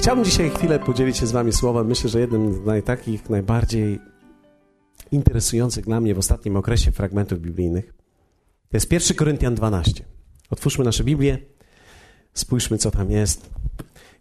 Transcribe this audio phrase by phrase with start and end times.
[0.00, 1.86] Chciałbym dzisiaj chwilę podzielić się z Wami słowem.
[1.86, 3.98] Myślę, że jednym z naj, takich najbardziej
[5.12, 7.94] interesujących dla mnie w ostatnim okresie fragmentów biblijnych
[8.70, 10.04] to jest 1 Koryntian 12.
[10.50, 11.38] Otwórzmy nasze Biblię,
[12.34, 13.50] spójrzmy, co tam jest.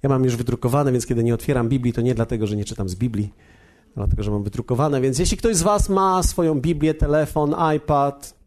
[0.03, 2.89] Ja mam już wydrukowane, więc kiedy nie otwieram Biblii, to nie dlatego, że nie czytam
[2.89, 3.33] z Biblii,
[3.95, 5.01] dlatego, że mam wydrukowane.
[5.01, 8.38] Więc jeśli ktoś z Was ma swoją Biblię, telefon, iPad,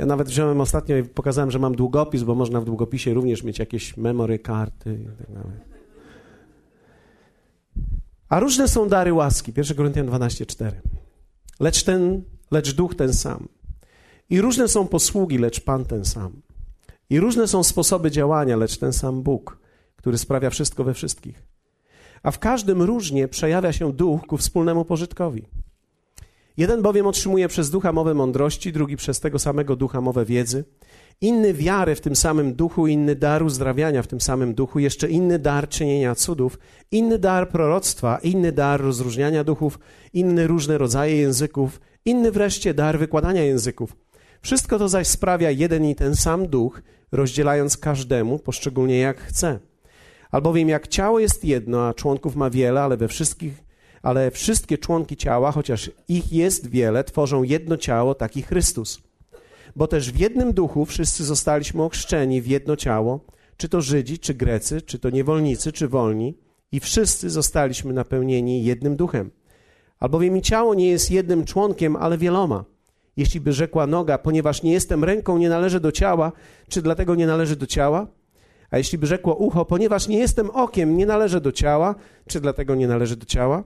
[0.00, 3.58] ja nawet wziąłem ostatnio i pokazałem, że mam długopis, bo można w długopisie również mieć
[3.58, 5.34] jakieś memory, karty itd.
[5.34, 5.70] Tak
[8.28, 9.52] A różne są dary łaski.
[9.56, 10.72] 1 Koryntian 12:4.
[11.60, 13.48] Lecz ten, lecz duch ten sam.
[14.30, 16.42] I różne są posługi, lecz Pan ten sam.
[17.10, 19.58] I różne są sposoby działania, lecz ten sam Bóg,
[19.96, 21.46] który sprawia wszystko we wszystkich.
[22.22, 25.46] A w każdym różnie przejawia się duch ku wspólnemu pożytkowi.
[26.60, 30.64] Jeden bowiem otrzymuje przez ducha mowę mądrości, drugi przez tego samego ducha mowę wiedzy,
[31.20, 35.38] inny wiarę w tym samym duchu, inny dar uzdrawiania w tym samym duchu, jeszcze inny
[35.38, 36.58] dar czynienia cudów,
[36.90, 39.78] inny dar proroctwa, inny dar rozróżniania duchów,
[40.12, 43.96] inny różne rodzaje języków, inny wreszcie dar wykładania języków.
[44.42, 49.58] Wszystko to zaś sprawia jeden i ten sam duch, rozdzielając każdemu poszczególnie jak chce.
[50.30, 53.69] Albowiem jak ciało jest jedno, a członków ma wiele, ale we wszystkich
[54.02, 59.00] ale wszystkie członki ciała, chociaż ich jest wiele, tworzą jedno ciało, taki Chrystus.
[59.76, 63.20] Bo też w jednym duchu wszyscy zostaliśmy ochrzczeni w jedno ciało,
[63.56, 66.38] czy to Żydzi, czy Grecy, czy to niewolnicy, czy wolni,
[66.72, 69.30] i wszyscy zostaliśmy napełnieni jednym duchem.
[69.98, 72.64] Albowiem i ciało nie jest jednym członkiem, ale wieloma.
[73.16, 76.32] Jeśli by rzekła noga, ponieważ nie jestem ręką, nie należy do ciała,
[76.68, 78.06] czy dlatego nie należy do ciała?
[78.70, 81.94] A jeśli by rzekło ucho, ponieważ nie jestem okiem, nie należy do ciała,
[82.28, 83.64] czy dlatego nie należy do ciała?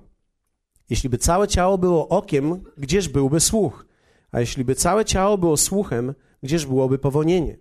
[0.90, 3.86] Jeśli by całe ciało było okiem, gdzież byłby słuch?
[4.32, 7.56] A jeśli by całe ciało było słuchem, gdzież byłoby powonienie?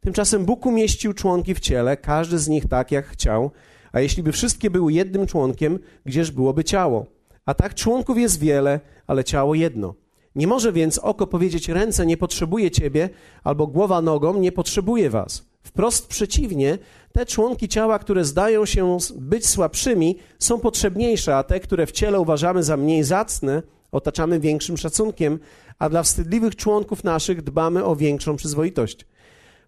[0.00, 3.50] Tymczasem Bóg umieścił członki w ciele, każdy z nich tak, jak chciał,
[3.92, 7.06] a jeśli by wszystkie były jednym członkiem, gdzież byłoby ciało?
[7.46, 9.94] A tak członków jest wiele, ale ciało jedno.
[10.34, 13.10] Nie może więc oko powiedzieć ręce nie potrzebuje ciebie,
[13.44, 15.46] albo głowa nogą nie potrzebuje was.
[15.62, 16.78] Wprost przeciwnie,
[17.12, 22.20] te członki ciała, które zdają się być słabszymi, są potrzebniejsze, a te, które w ciele
[22.20, 23.62] uważamy za mniej zacne,
[23.92, 25.38] otaczamy większym szacunkiem,
[25.78, 29.06] a dla wstydliwych członków naszych dbamy o większą przyzwoitość.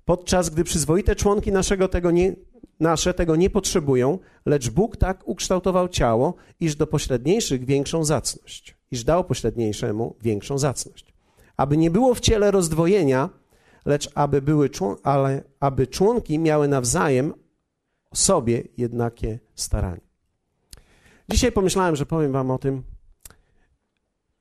[0.04, 2.37] Podczas gdy przyzwoite członki naszego tego nie,
[2.81, 9.04] nasze tego nie potrzebują, lecz Bóg tak ukształtował ciało, iż do pośredniejszych większą zacność, iż
[9.04, 11.15] dał pośredniejszemu większą zacność.
[11.56, 13.31] Aby nie było w ciele rozdwojenia,
[13.84, 14.71] lecz aby, były,
[15.03, 17.34] ale aby członki miały nawzajem
[18.15, 20.00] sobie jednakie staranie.
[21.28, 22.83] Dzisiaj pomyślałem, że powiem Wam o tym,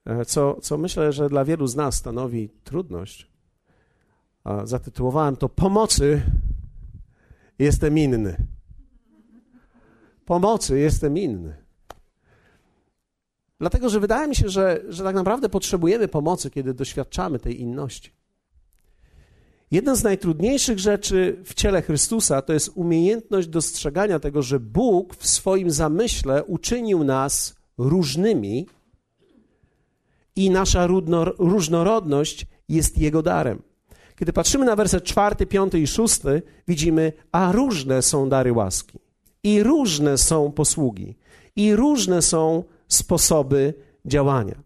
[0.06, 3.34] e, co, co myślę, że dla wielu z nas stanowi trudność.
[4.64, 6.22] Zatytułowałem to Pomocy
[7.58, 8.46] jestem inny.
[10.24, 11.64] Pomocy jestem inny.
[13.60, 18.12] Dlatego, że wydaje mi się, że, że tak naprawdę potrzebujemy pomocy, kiedy doświadczamy tej inności.
[19.70, 25.26] Jedna z najtrudniejszych rzeczy w ciele Chrystusa to jest umiejętność dostrzegania tego, że Bóg w
[25.26, 28.66] swoim zamyśle uczynił nas różnymi
[30.36, 30.86] i nasza
[31.38, 33.62] różnorodność jest Jego darem.
[34.16, 38.98] Kiedy patrzymy na werset czwarty, piąty i szósty, widzimy, a różne są dary łaski,
[39.42, 41.16] i różne są posługi,
[41.56, 44.62] i różne są sposoby działania.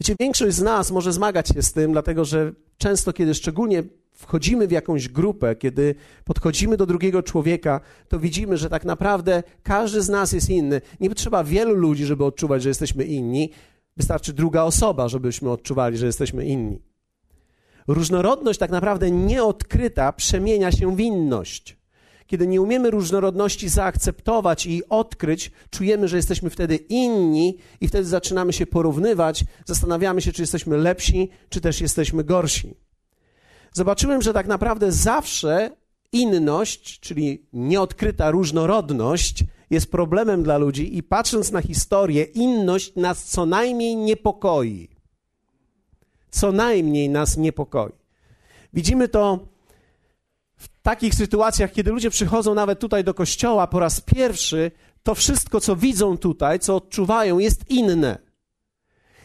[0.00, 3.82] Wiecie, większość z nas może zmagać się z tym, dlatego że często, kiedy szczególnie
[4.12, 5.94] wchodzimy w jakąś grupę, kiedy
[6.24, 10.80] podchodzimy do drugiego człowieka, to widzimy, że tak naprawdę każdy z nas jest inny.
[11.00, 13.50] Nie potrzeba wielu ludzi, żeby odczuwać, że jesteśmy inni.
[13.96, 16.78] Wystarczy druga osoba, żebyśmy odczuwali, że jesteśmy inni.
[17.86, 21.76] Różnorodność tak naprawdę nieodkryta przemienia się w inność.
[22.32, 28.52] Kiedy nie umiemy różnorodności zaakceptować i odkryć, czujemy, że jesteśmy wtedy inni i wtedy zaczynamy
[28.52, 32.74] się porównywać, zastanawiamy się, czy jesteśmy lepsi, czy też jesteśmy gorsi.
[33.72, 35.70] Zobaczyłem, że tak naprawdę zawsze
[36.12, 43.46] inność, czyli nieodkryta różnorodność, jest problemem dla ludzi i patrząc na historię, inność nas co
[43.46, 44.88] najmniej niepokoi.
[46.30, 47.92] Co najmniej nas niepokoi.
[48.72, 49.51] Widzimy to
[50.82, 54.70] takich sytuacjach, kiedy ludzie przychodzą nawet tutaj do kościoła po raz pierwszy,
[55.02, 58.18] to wszystko, co widzą tutaj, co odczuwają, jest inne.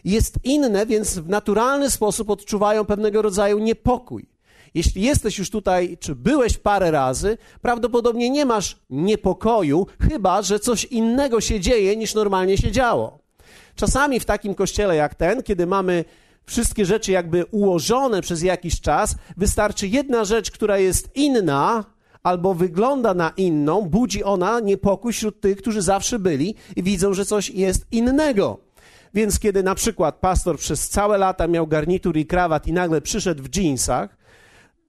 [0.03, 4.29] Jest inne, więc w naturalny sposób odczuwają pewnego rodzaju niepokój.
[4.73, 10.85] Jeśli jesteś już tutaj, czy byłeś parę razy, prawdopodobnie nie masz niepokoju, chyba że coś
[10.85, 13.19] innego się dzieje niż normalnie się działo.
[13.75, 16.05] Czasami w takim kościele jak ten, kiedy mamy
[16.47, 21.85] wszystkie rzeczy jakby ułożone przez jakiś czas, wystarczy jedna rzecz, która jest inna,
[22.23, 27.25] albo wygląda na inną, budzi ona niepokój wśród tych, którzy zawsze byli i widzą, że
[27.25, 28.57] coś jest innego.
[29.13, 33.43] Więc kiedy na przykład pastor przez całe lata miał garnitur i krawat i nagle przyszedł
[33.43, 34.17] w dżinsach,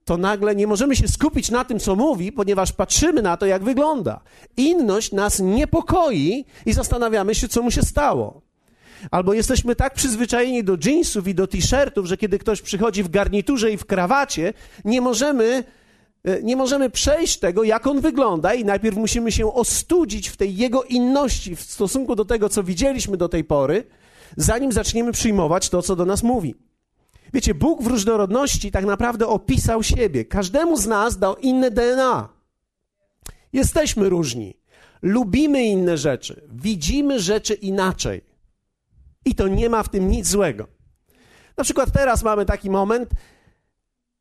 [0.05, 3.63] to nagle nie możemy się skupić na tym, co mówi, ponieważ patrzymy na to, jak
[3.63, 4.21] wygląda.
[4.57, 8.48] Inność nas niepokoi i zastanawiamy się, co mu się stało.
[9.11, 13.71] Albo jesteśmy tak przyzwyczajeni do jeansów i do t-shirtów, że kiedy ktoś przychodzi w garniturze
[13.71, 14.53] i w krawacie,
[14.85, 15.63] nie możemy,
[16.23, 20.57] e, nie możemy przejść tego, jak on wygląda, i najpierw musimy się ostudzić w tej
[20.57, 23.83] jego inności w stosunku do tego, co widzieliśmy do tej pory,
[24.37, 26.55] zanim zaczniemy przyjmować to, co do nas mówi.
[27.33, 30.25] Wiecie, Bóg w różnorodności tak naprawdę opisał siebie.
[30.25, 32.29] Każdemu z nas dał inne DNA.
[33.53, 34.57] Jesteśmy różni.
[35.01, 36.41] Lubimy inne rzeczy.
[36.51, 38.28] Widzimy rzeczy inaczej.
[39.25, 40.67] I to nie ma w tym nic złego.
[41.57, 43.09] Na przykład teraz mamy taki moment,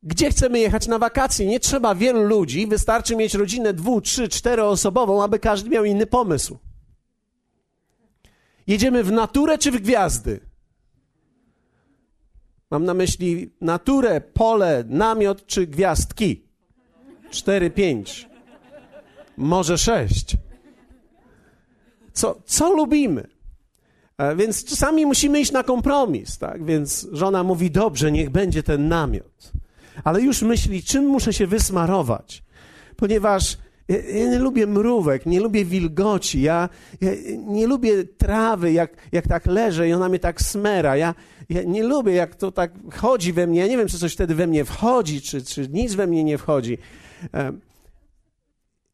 [0.02, 1.46] gdzie chcemy jechać na wakacje.
[1.46, 6.58] Nie trzeba wielu ludzi, wystarczy mieć rodzinę dwu, trzy, czteroosobową, aby każdy miał inny pomysł.
[8.66, 10.40] Jedziemy w naturę czy w gwiazdy?
[12.70, 16.48] Mam na myśli naturę, pole, namiot czy gwiazdki.
[17.30, 18.28] Cztery, pięć,
[19.36, 20.36] może sześć.
[22.12, 23.37] Co, co lubimy?
[24.18, 26.64] E, więc czasami musimy iść na kompromis, tak?
[26.64, 29.52] Więc żona mówi, dobrze, niech będzie ten namiot.
[30.04, 32.42] Ale już myśli, czym muszę się wysmarować?
[32.96, 36.68] Ponieważ ja, ja nie lubię mrówek, nie lubię wilgoci, ja,
[37.00, 37.10] ja,
[37.46, 40.96] nie lubię trawy, jak, jak tak leżę i ona mnie tak smera.
[40.96, 41.14] Ja,
[41.48, 43.60] ja nie lubię, jak to tak chodzi we mnie.
[43.60, 46.38] Ja nie wiem, czy coś wtedy we mnie wchodzi, czy, czy nic we mnie nie
[46.38, 46.78] wchodzi.
[47.34, 47.52] E,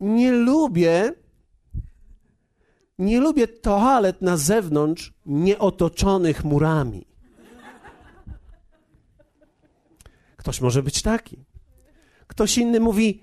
[0.00, 1.12] nie lubię
[2.98, 7.06] nie lubię toalet na zewnątrz, nieotoczonych murami.
[10.36, 11.44] Ktoś może być taki.
[12.26, 13.20] Ktoś inny mówi: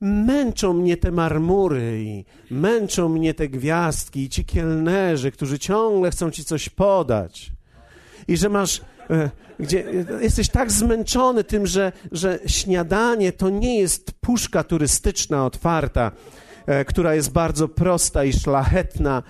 [0.00, 6.30] Męczą mnie te marmury i męczą mnie te gwiazdki i ci kielnerzy, którzy ciągle chcą
[6.30, 7.52] ci coś podać.
[8.28, 8.80] I że masz,
[9.10, 9.30] e,
[9.60, 9.84] gdzie
[10.20, 16.53] jesteś tak zmęczony tym, że, że śniadanie to nie jest puszka turystyczna otwarta, E,
[16.86, 19.22] która jest bardzo prosta i szlachetna.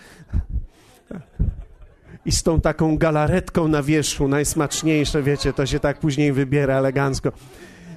[2.27, 7.33] I z tą taką galaretką na wierzchu, najsmaczniejsze, wiecie, to się tak później wybiera elegancko.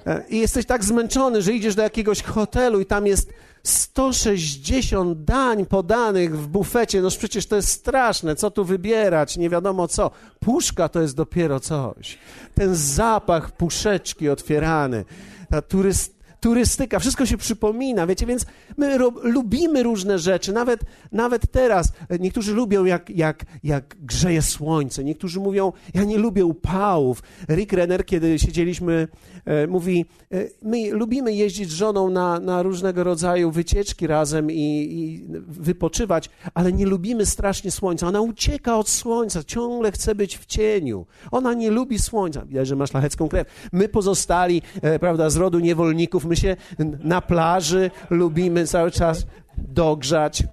[0.05, 5.65] E, I jesteś tak zmęczony, że idziesz do jakiegoś hotelu i tam jest 160 dań
[5.65, 7.01] podanych w bufecie.
[7.01, 10.11] No przecież to jest straszne, co tu wybierać, nie wiadomo co.
[10.39, 12.17] Puszka to jest dopiero coś.
[12.55, 15.05] Ten zapach puszeczki otwierany,
[15.49, 18.45] ta turyst turystyka, wszystko się przypomina, wiecie, więc
[18.77, 20.81] my lubimy różne rzeczy, nawet,
[21.11, 21.91] nawet teraz.
[22.19, 27.23] Niektórzy lubią, jak, jak, jak grzeje słońce, niektórzy mówią, ja nie lubię upałów.
[27.49, 29.07] Rick Renner, kiedy siedzieliśmy,
[29.45, 34.87] e, mówi, e, my lubimy jeździć z żoną na, na różnego rodzaju wycieczki razem i,
[34.91, 38.07] i wypoczywać, ale nie lubimy strasznie słońca.
[38.07, 41.05] Ona ucieka od słońca, ciągle chce być w cieniu.
[41.31, 42.45] Ona nie lubi słońca.
[42.45, 43.47] Widać, że ma szlachecką krew.
[43.71, 46.55] My pozostali, e, prawda, z rodu niewolników, my się
[47.03, 49.25] na plaży lubimy cały czas
[49.57, 50.43] dogrzać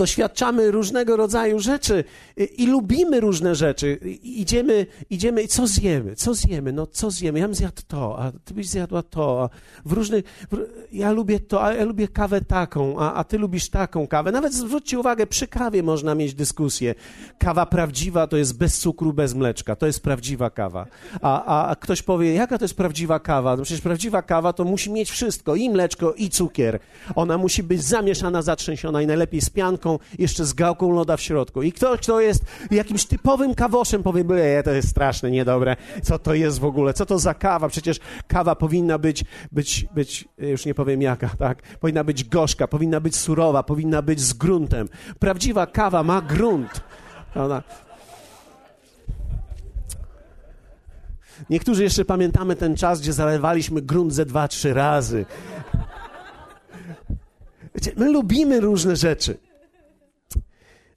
[0.00, 2.04] doświadczamy różnego rodzaju rzeczy
[2.36, 3.98] i, i, lubimy różne rzeczy.
[4.04, 6.16] I, idziemy, idziemy i co zjemy?
[6.16, 6.72] Co zjemy?
[6.72, 7.38] No co zjemy?
[7.38, 9.42] Ja bym zjadł to, a ty byś zjadła to.
[9.42, 9.48] A
[9.88, 10.56] w różnych, w,
[10.92, 14.32] ja lubię to, a ja lubię kawę taką, a, a ty lubisz taką kawę.
[14.32, 16.94] Nawet zwróćcie uwagę, przy kawie można mieć dyskusję.
[17.38, 19.76] Kawa prawdziwa to jest bez cukru, bez mleczka.
[19.76, 20.86] To jest prawdziwa kawa.
[21.22, 23.56] A, a ktoś powie, jaka to jest prawdziwa kawa?
[23.56, 26.78] No przecież prawdziwa kawa to musi mieć wszystko, i mleczko, i cukier.
[27.14, 31.62] Ona musi być zamieszana, zatrzęsiona i najlepiej z pianką, jeszcze z gałką loda w środku.
[31.62, 35.76] I ktoś, kto jest jakimś typowym kawoszem, powie, byle, to jest straszne, niedobre.
[36.02, 36.94] Co to jest w ogóle?
[36.94, 37.68] Co to za kawa?
[37.68, 41.62] Przecież kawa powinna być, być, być już nie powiem jaka, tak?
[41.62, 44.88] Powinna być gorzka, powinna być surowa, powinna być z gruntem.
[45.18, 46.80] Prawdziwa kawa ma grunt.
[47.34, 47.62] Ona...
[51.50, 55.26] Niektórzy jeszcze pamiętamy ten czas, gdzie zalewaliśmy grunt ze dwa, trzy razy.
[57.74, 59.38] Wiecie, my lubimy różne rzeczy.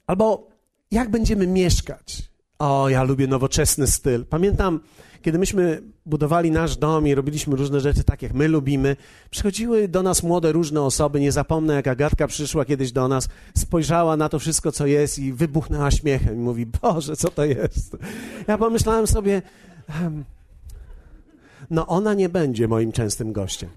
[0.06, 0.48] Albo
[0.90, 2.22] jak będziemy mieszkać.
[2.58, 4.24] O, ja lubię nowoczesny styl.
[4.24, 4.80] Pamiętam,
[5.22, 8.96] kiedy myśmy budowali nasz dom i robiliśmy różne rzeczy tak, jak my lubimy,
[9.30, 11.20] przychodziły do nas młode różne osoby.
[11.20, 15.32] Nie zapomnę, jak Agatka przyszła kiedyś do nas, spojrzała na to wszystko, co jest i
[15.32, 17.96] wybuchnęła śmiechem i mówi, Boże, co to jest?
[18.46, 19.42] Ja pomyślałem sobie,
[21.70, 23.70] no ona nie będzie moim częstym gościem.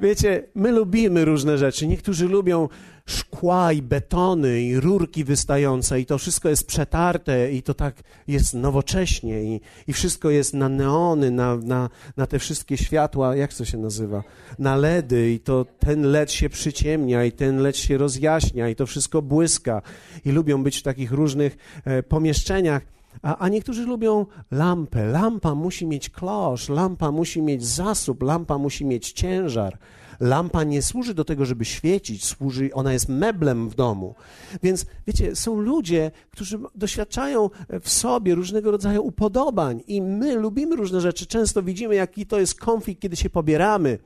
[0.00, 1.86] Wiecie, my lubimy różne rzeczy.
[1.86, 2.68] Niektórzy lubią
[3.06, 8.54] szkła i betony i rurki wystające i to wszystko jest przetarte i to tak jest
[8.54, 13.64] nowocześnie i, i wszystko jest na neony, na, na, na te wszystkie światła, jak to
[13.64, 14.22] się nazywa,
[14.58, 18.86] na LEDy i to ten LED się przyciemnia i ten LED się rozjaśnia i to
[18.86, 19.82] wszystko błyska
[20.24, 22.95] i lubią być w takich różnych e, pomieszczeniach.
[23.22, 25.06] A, a niektórzy lubią lampę.
[25.06, 29.78] Lampa musi mieć klosz, lampa musi mieć zasób, lampa musi mieć ciężar.
[30.20, 34.14] Lampa nie służy do tego, żeby świecić, służy, ona jest meblem w domu.
[34.62, 37.50] Więc wiecie, są ludzie, którzy doświadczają
[37.82, 41.26] w sobie różnego rodzaju upodobań i my lubimy różne rzeczy.
[41.26, 43.98] Często widzimy, jaki to jest konflikt, kiedy się pobieramy.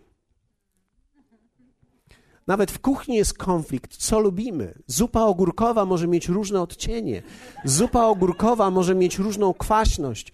[2.50, 4.74] Nawet w kuchni jest konflikt, co lubimy.
[4.86, 7.22] Zupa ogórkowa może mieć różne odcienie.
[7.64, 10.32] Zupa ogórkowa może mieć różną kwaśność.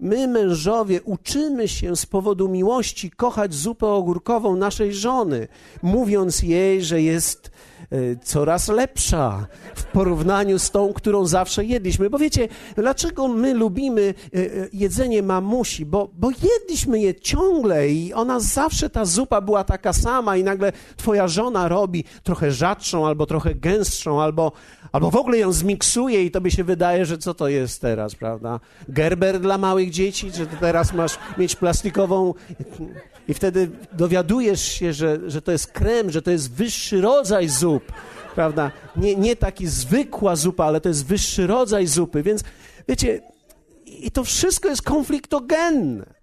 [0.00, 5.48] My, mężowie, uczymy się z powodu miłości kochać zupę ogórkową naszej żony,
[5.82, 7.50] mówiąc jej, że jest
[8.22, 12.10] coraz lepsza w porównaniu z tą, którą zawsze jedliśmy.
[12.10, 15.86] Bo wiecie, dlaczego my lubimy e, e, jedzenie mamusi?
[15.86, 20.72] Bo, bo jedliśmy je ciągle i ona zawsze, ta zupa była taka sama i nagle
[20.96, 24.52] twoja żona robi trochę rzadszą, albo trochę gęstszą, albo,
[24.92, 28.60] albo w ogóle ją zmiksuje i tobie się wydaje, że co to jest teraz, prawda?
[28.88, 32.34] Gerber dla małych dzieci, że teraz masz mieć plastikową
[33.28, 37.92] i wtedy dowiadujesz się, że, że to jest krem, że to jest wyższy rodzaj zup,
[38.34, 38.70] prawda?
[38.96, 42.44] Nie, nie taki zwykła zupa, ale to jest wyższy rodzaj zupy, więc
[42.88, 43.20] wiecie,
[43.86, 46.15] i to wszystko jest konfliktogenne.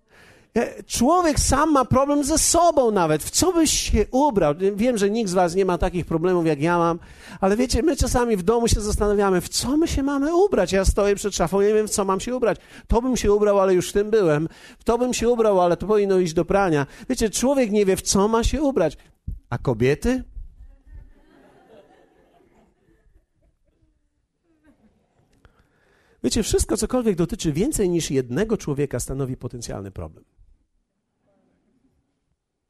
[0.58, 3.24] E, człowiek sam ma problem ze sobą nawet.
[3.24, 4.54] W co byś się ubrał?
[4.76, 7.00] Wiem, że nikt z was nie ma takich problemów jak ja mam,
[7.42, 10.72] ale wiecie, my czasami w domu się zastanawiamy, w co my się mamy ubrać.
[10.72, 12.58] Ja stoję przed szafą, nie wiem, w co mam się ubrać.
[12.88, 14.48] To bym się ubrał, ale już w tym byłem.
[14.86, 16.88] To bym się ubrał, ale to powinno iść do prania.
[17.10, 18.98] Wiecie, człowiek nie wie, w co ma się ubrać.
[19.50, 20.24] A kobiety?
[26.24, 30.33] Wiecie, wszystko, cokolwiek dotyczy więcej niż jednego człowieka, stanowi potencjalny problem.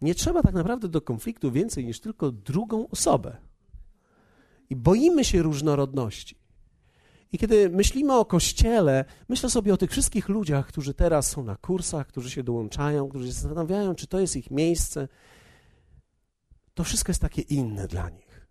[0.04, 3.38] Nie trzeba tak naprawdę do konfliktu więcej niż tylko drugą osobę.
[4.70, 6.36] I boimy się różnorodności.
[7.32, 11.56] I kiedy myślimy o kościele, myślę sobie o tych wszystkich ludziach, którzy teraz są na
[11.56, 15.08] kursach, którzy się dołączają, którzy się zastanawiają, czy to jest ich miejsce.
[16.74, 18.48] To wszystko jest takie inne dla nich.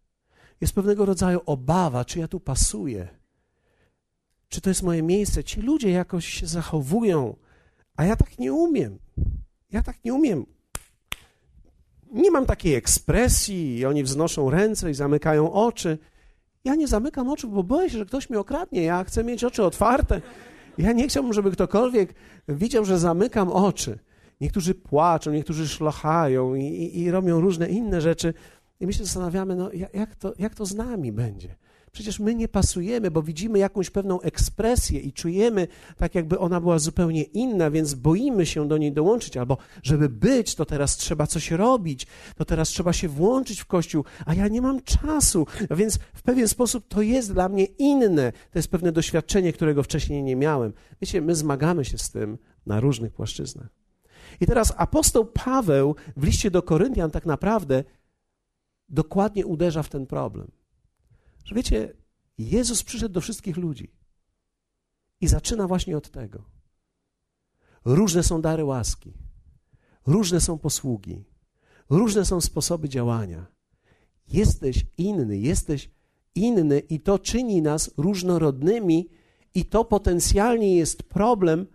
[0.61, 3.09] Jest pewnego rodzaju obawa, czy ja tu pasuję,
[4.49, 5.45] czy to jest moje miejsce.
[5.45, 7.37] Ci ludzie jakoś się zachowują,
[7.97, 8.99] a ja tak nie umiem.
[9.71, 10.47] Ja tak nie umiem
[12.13, 15.99] nie mam takiej ekspresji i oni wznoszą ręce i zamykają oczy.
[16.65, 18.83] Ja nie zamykam oczu, bo boję się, że ktoś mi okradnie.
[18.83, 20.21] Ja chcę mieć oczy otwarte.
[20.79, 22.15] Ja nie chciałbym, żeby ktokolwiek
[22.49, 23.99] widział, że zamykam oczy.
[24.41, 28.35] Niektórzy płaczą, niektórzy szlochają i, i, i robią różne inne rzeczy.
[28.81, 31.55] I my się zastanawiamy, no, jak, to, jak to z nami będzie?
[31.93, 36.79] Przecież my nie pasujemy, bo widzimy jakąś pewną ekspresję i czujemy tak, jakby ona była
[36.79, 39.37] zupełnie inna, więc boimy się do niej dołączyć.
[39.37, 42.07] Albo, żeby być, to teraz trzeba coś robić,
[42.37, 45.47] to teraz trzeba się włączyć w kościół, a ja nie mam czasu.
[45.71, 48.33] Więc w pewien sposób to jest dla mnie inne.
[48.33, 50.73] To jest pewne doświadczenie, którego wcześniej nie miałem.
[51.01, 53.69] Wiecie, my zmagamy się z tym na różnych płaszczyznach.
[54.41, 57.85] I teraz apostoł Paweł w liście do Koryntian tak naprawdę
[58.89, 60.62] dokładnie uderza w ten problem.
[61.45, 61.95] Że wiecie,
[62.39, 63.93] Jezus przyszedł do wszystkich ludzi
[65.21, 66.45] i zaczyna właśnie od tego.
[67.85, 69.13] Różne są dary łaski,
[70.07, 71.25] różne są posługi,
[71.91, 73.47] różne są sposoby działania.
[74.29, 75.91] Jesteś inny, jesteś
[76.35, 79.09] inny i to czyni nas różnorodnymi
[79.55, 81.67] i to potencjalnie jest problem,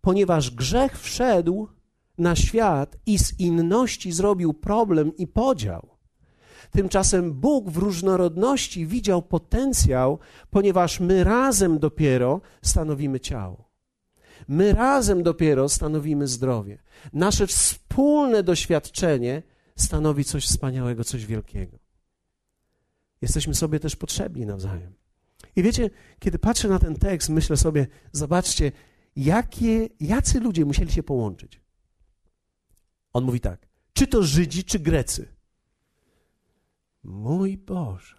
[0.00, 1.68] ponieważ grzech wszedł
[2.18, 5.97] na świat i z inności zrobił problem i podział.
[6.70, 10.18] Tymczasem Bóg w różnorodności widział potencjał,
[10.50, 13.68] ponieważ my razem dopiero stanowimy ciało.
[14.48, 16.78] My razem dopiero stanowimy zdrowie.
[17.12, 19.42] Nasze wspólne doświadczenie
[19.76, 21.78] stanowi coś wspaniałego, coś wielkiego.
[23.22, 24.92] Jesteśmy sobie też potrzebni nawzajem.
[25.56, 28.72] I wiecie, kiedy patrzę na ten tekst, myślę sobie, zobaczcie,
[29.16, 31.60] jakie, jacy ludzie musieli się połączyć.
[33.12, 35.37] On mówi tak, czy to Żydzi, czy Grecy.
[37.04, 38.18] Mój Boże.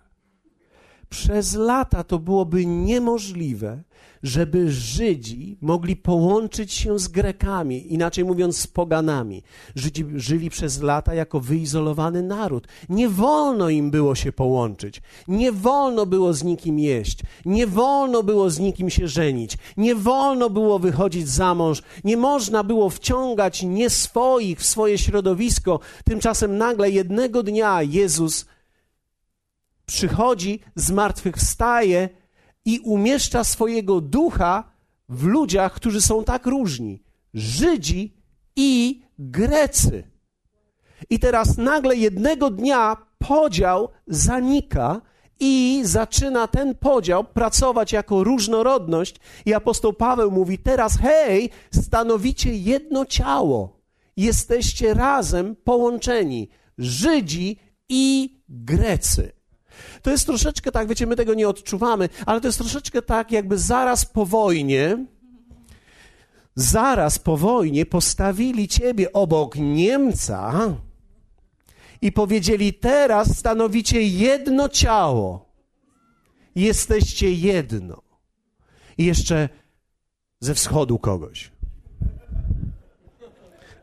[1.09, 3.83] Przez lata to byłoby niemożliwe,
[4.23, 9.43] żeby Żydzi mogli połączyć się z Grekami, inaczej mówiąc z poganami.
[9.75, 12.67] Żydzi żyli przez lata jako wyizolowany naród.
[12.89, 18.49] Nie wolno im było się połączyć, nie wolno było z nikim jeść, nie wolno było
[18.49, 24.59] z nikim się żenić, nie wolno było wychodzić za mąż, nie można było wciągać nieswoich
[24.59, 25.79] w swoje środowisko.
[26.05, 28.45] Tymczasem nagle jednego dnia Jezus
[29.89, 32.09] przychodzi, zmartwychwstaje
[32.65, 34.71] i umieszcza swojego ducha
[35.09, 37.03] w ludziach, którzy są tak różni.
[37.33, 38.13] Żydzi
[38.55, 40.03] i Grecy.
[41.09, 45.01] I teraz nagle jednego dnia podział zanika
[45.39, 49.15] i zaczyna ten podział pracować jako różnorodność.
[49.45, 53.79] I apostoł Paweł mówi: Teraz, hej, stanowicie jedno ciało.
[54.17, 56.49] Jesteście razem połączeni.
[56.77, 59.38] Żydzi i Grecy.
[60.01, 63.57] To jest troszeczkę tak, wiecie, my tego nie odczuwamy, ale to jest troszeczkę tak, jakby
[63.57, 65.05] zaraz po wojnie,
[66.55, 70.53] zaraz po wojnie postawili ciebie obok Niemca
[72.01, 75.49] i powiedzieli: Teraz stanowicie jedno ciało.
[76.55, 78.01] Jesteście jedno.
[78.97, 79.49] I jeszcze
[80.39, 81.51] ze wschodu kogoś.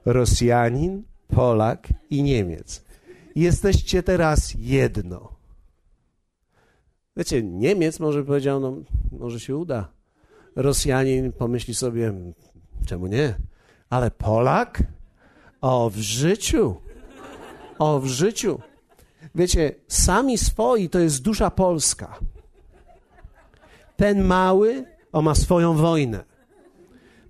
[0.05, 2.85] Rosjanin, Polak i Niemiec.
[3.35, 5.36] Jesteście teraz jedno.
[7.17, 8.77] Wiecie, Niemiec może powiedział, no
[9.13, 9.89] może się uda.
[10.57, 12.13] Rosjanin pomyśli sobie,
[12.87, 13.35] czemu nie?
[13.91, 14.83] Ale Polak?
[15.61, 16.77] O, w życiu.
[17.79, 18.61] O, w życiu.
[19.35, 22.19] Wiecie, sami swoi to jest dusza polska.
[23.97, 26.25] Ten mały, on ma swoją wojnę.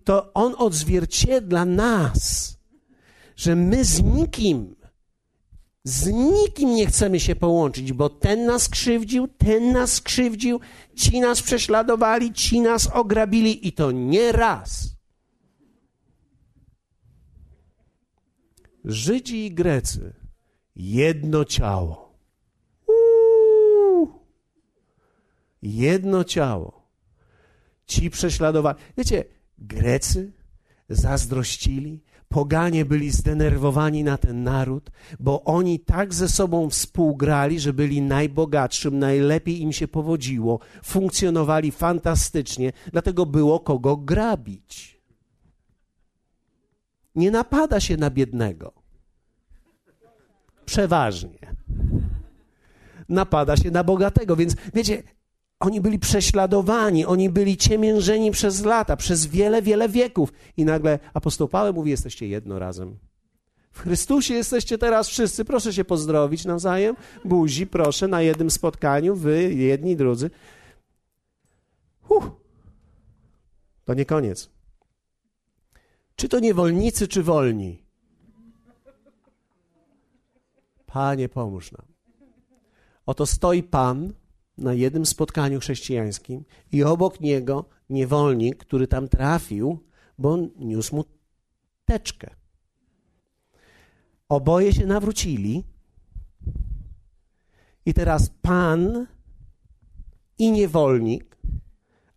[0.04, 2.56] To on odzwierciedla nas,
[3.36, 4.75] że my z nikim,
[5.86, 10.60] z nikim nie chcemy się połączyć, bo ten nas krzywdził, ten nas skrzywdził,
[10.96, 14.96] ci nas prześladowali, ci nas ograbili i to nie raz.
[18.84, 20.14] Żydzi i Grecy
[20.76, 22.18] jedno ciało.
[22.86, 24.08] Uuu.
[25.62, 26.90] Jedno ciało.
[27.86, 28.78] Ci prześladowali.
[28.98, 29.24] Wiecie,
[29.58, 30.32] Grecy
[30.88, 34.90] zazdrościli, poganie byli zdenerwowani na ten naród,
[35.20, 42.72] bo oni tak ze sobą współgrali, że byli najbogatszym, najlepiej im się powodziło, funkcjonowali fantastycznie,
[42.92, 45.00] dlatego było kogo grabić.
[47.14, 48.72] Nie napada się na biednego.
[50.66, 51.38] Przeważnie.
[53.08, 55.02] Napada się na bogatego, więc wiecie,
[55.60, 60.32] oni byli prześladowani, oni byli ciemiężeni przez lata, przez wiele, wiele wieków.
[60.56, 62.98] I nagle apostoł Paweł mówi: Jesteście jedno razem.
[63.72, 65.44] W Chrystusie jesteście teraz wszyscy.
[65.44, 66.96] Proszę się pozdrowić nawzajem.
[67.24, 70.30] Buzi, proszę, na jednym spotkaniu, wy, jedni, drudzy.
[72.02, 72.30] Huh.
[73.84, 74.50] To nie koniec.
[76.16, 77.82] Czy to niewolnicy, czy wolni?
[80.86, 81.86] Panie, pomóż nam.
[83.06, 84.12] Oto stoi Pan
[84.58, 89.78] na jednym spotkaniu chrześcijańskim i obok niego niewolnik, który tam trafił,
[90.18, 91.04] bo on niósł mu
[91.84, 92.30] teczkę.
[94.28, 95.64] Oboje się nawrócili
[97.86, 99.06] i teraz Pan
[100.38, 101.36] i niewolnik,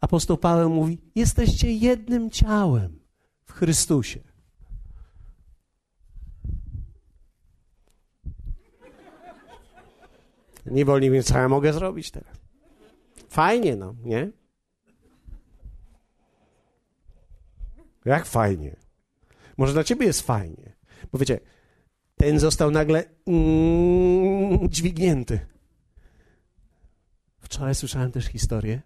[0.02, 3.00] apostoł Paweł mówi, jesteście jednym ciałem
[3.46, 4.29] w Chrystusie.
[10.72, 12.38] Niewolnik, więc co ja mogę zrobić teraz?
[13.30, 14.32] Fajnie, no, nie?
[18.06, 18.76] Jak fajnie?
[19.58, 20.76] Może dla ciebie jest fajnie.
[21.12, 21.40] Bo wiecie,
[22.16, 25.40] ten został nagle mm, dźwignięty.
[27.40, 28.82] Wczoraj słyszałem też historię,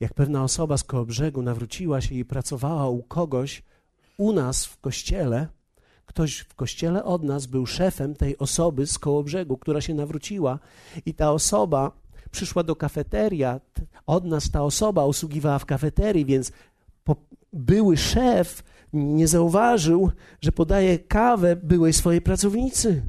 [0.00, 3.62] jak pewna osoba z koło brzegu nawróciła się i pracowała u kogoś
[4.16, 5.48] u nas w kościele,
[6.06, 10.58] Ktoś w kościele od nas był szefem tej osoby z koło brzegu, która się nawróciła,
[11.06, 11.92] i ta osoba
[12.30, 13.60] przyszła do kafeteria.
[14.06, 16.52] Od nas ta osoba usługiwała w kafeterii, więc
[17.52, 23.02] były szef nie zauważył, że podaje kawę byłej swojej pracownicy.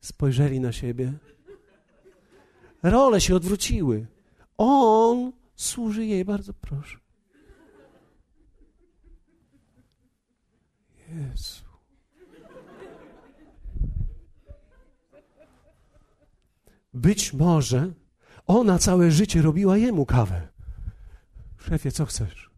[0.00, 1.12] Spojrzeli na siebie.
[2.82, 4.06] Role się odwróciły.
[4.58, 6.98] On służy jej, bardzo proszę.
[11.08, 11.62] Jezu.
[16.94, 17.92] Być może
[18.46, 20.48] ona całe życie robiła jemu kawę.
[21.58, 22.50] Szefie, co chcesz?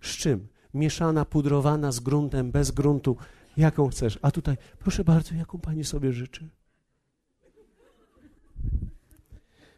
[0.00, 0.48] Z czym?
[0.74, 3.16] Mieszana, pudrowana, z gruntem, bez gruntu.
[3.56, 4.18] Jaką chcesz?
[4.22, 6.48] A tutaj, proszę bardzo, jaką pani sobie życzy?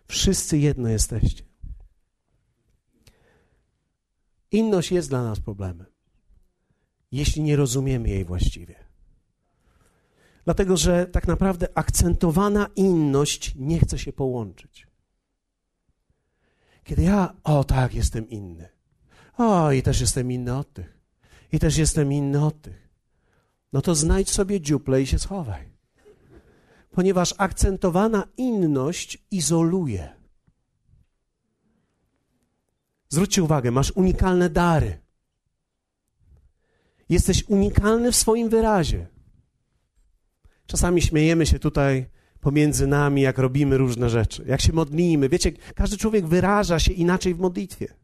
[0.07, 1.45] Wszyscy jedno jesteście.
[4.51, 5.94] Inność jest dla nas problemem
[7.17, 8.75] jeśli nie rozumiemy jej właściwie.
[10.45, 14.87] Dlatego, że tak naprawdę akcentowana inność nie chce się połączyć.
[16.85, 18.69] Kiedy ja, o tak, jestem inny.
[19.39, 20.99] O, i też jestem inny od tych.
[21.53, 22.89] I też jestem inny od tych.
[23.73, 25.75] No to znajdź sobie dziuple i się schowaj.
[26.91, 30.13] ponieważ akcentowana inność izoluje.
[33.09, 35.04] Zwróćcie uwagę, masz unikalne dary.
[37.09, 39.07] Jesteś unikalny w swoim wyrazie.
[40.67, 42.07] Czasami śmiejemy się tutaj
[42.41, 45.29] pomiędzy nami, jak robimy różne rzeczy, jak się modlimy.
[45.29, 47.95] Wiecie, każdy człowiek wyraża się inaczej w modlitwie.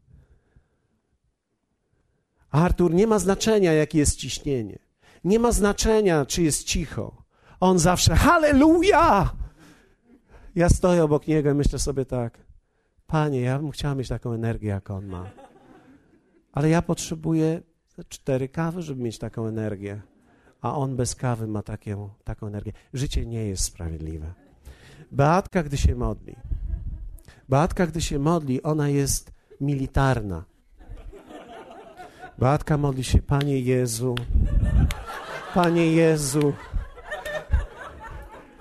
[2.51, 4.79] Artur, nie ma znaczenia, jakie jest ciśnienie.
[5.23, 7.23] Nie ma znaczenia, czy jest cicho.
[7.59, 9.31] On zawsze, halleluja!
[10.55, 12.45] Ja stoję obok niego i myślę sobie tak,
[13.07, 15.31] panie, ja bym chciał mieć taką energię, jak on ma.
[16.51, 17.61] Ale ja potrzebuję
[18.09, 20.01] cztery kawy, żeby mieć taką energię.
[20.61, 22.71] A on bez kawy ma takie, taką energię.
[22.93, 24.33] Życie nie jest sprawiedliwe.
[25.11, 26.35] Beatka, gdy się modli,
[27.49, 30.43] Beatka, gdy się modli, ona jest militarna.
[32.37, 34.15] Beatka modli się, Panie Jezu,
[35.53, 36.53] Panie Jezu.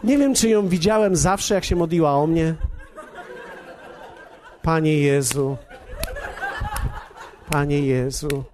[0.05, 2.55] Nie wiem, czy ją widziałem zawsze, jak się modliła o mnie.
[4.63, 5.57] Panie Jezu,
[7.51, 8.45] Panie Jezu,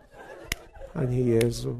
[0.97, 1.77] Panie Jezu.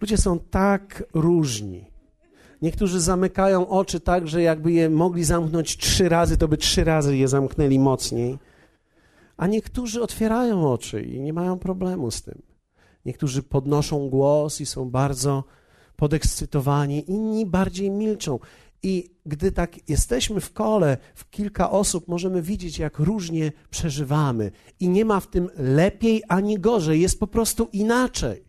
[0.00, 1.84] Ludzie są tak różni.
[2.62, 7.16] Niektórzy zamykają oczy tak, że jakby je mogli zamknąć trzy razy, to by trzy razy
[7.16, 8.38] je zamknęli mocniej.
[9.36, 12.42] A niektórzy otwierają oczy i nie mają problemu z tym.
[13.04, 15.44] Niektórzy podnoszą głos i są bardzo
[15.96, 18.38] podekscytowani, inni bardziej milczą.
[18.84, 24.50] I gdy tak jesteśmy w kole, w kilka osób, możemy widzieć, jak różnie przeżywamy.
[24.80, 28.44] I nie ma w tym lepiej ani gorzej, jest po prostu inaczej.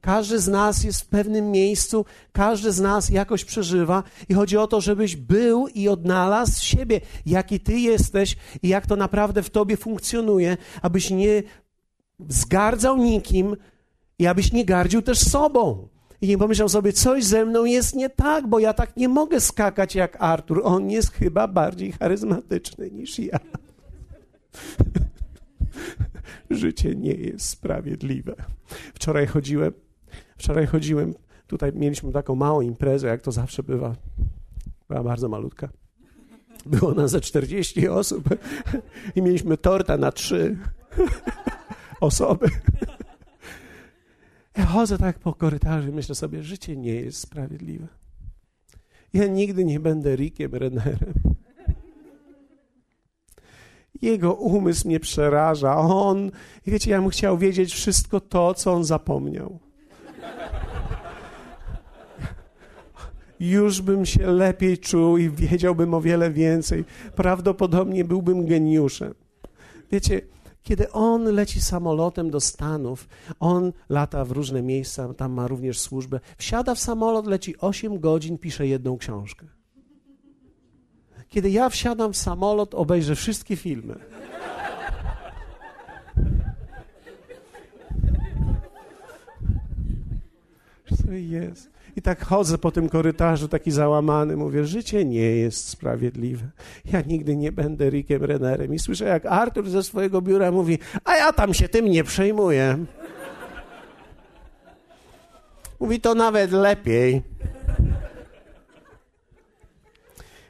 [0.00, 4.66] Każdy z nas jest w pewnym miejscu, każdy z nas jakoś przeżywa i chodzi o
[4.66, 9.76] to, żebyś był i odnalazł siebie, jaki ty jesteś i jak to naprawdę w tobie
[9.76, 11.42] funkcjonuje, abyś nie
[12.28, 13.56] zgardzał nikim
[14.18, 15.88] i abyś nie gardził też sobą.
[16.20, 19.94] I pomyślał sobie, coś ze mną jest nie tak, bo ja tak nie mogę skakać
[19.94, 20.60] jak Artur.
[20.64, 23.38] On jest chyba bardziej charyzmatyczny niż ja.
[26.50, 28.34] Życie nie jest sprawiedliwe.
[28.94, 29.72] Wczoraj chodziłem
[30.36, 31.14] Wczoraj chodziłem,
[31.46, 33.94] tutaj mieliśmy taką małą imprezę, jak to zawsze bywa.
[34.88, 35.68] Była bardzo malutka.
[36.66, 38.28] Było nas ze 40 osób
[39.14, 40.56] i mieliśmy torta na trzy
[42.00, 42.46] osoby.
[44.56, 47.86] Ja chodzę tak po korytarzu i myślę sobie, życie nie jest sprawiedliwe.
[49.12, 51.14] Ja nigdy nie będę Rickiem Rennerem.
[54.02, 55.76] Jego umysł mnie przeraża.
[55.76, 56.30] On,
[56.66, 59.58] wiecie, ja bym chciał wiedzieć wszystko to, co on zapomniał.
[63.40, 66.84] już bym się lepiej czuł i wiedziałbym o wiele więcej.
[67.16, 69.14] Prawdopodobnie byłbym geniuszem.
[69.92, 70.20] Wiecie,
[70.66, 73.08] kiedy on leci samolotem do Stanów,
[73.40, 78.38] on lata w różne miejsca, tam ma również służbę, wsiada w samolot, leci 8 godzin,
[78.38, 79.46] pisze jedną książkę.
[81.28, 83.98] Kiedy ja wsiadam w samolot, obejrzę wszystkie filmy.
[91.38, 91.75] Jest?
[91.96, 96.46] I tak chodzę po tym korytarzu, taki załamany, mówię, życie nie jest sprawiedliwe.
[96.92, 98.74] Ja nigdy nie będę Rickiem Rennerem.
[98.74, 102.78] I słyszę, jak Artur ze swojego biura mówi, a ja tam się tym nie przejmuję.
[105.80, 107.22] Mówi, to nawet lepiej.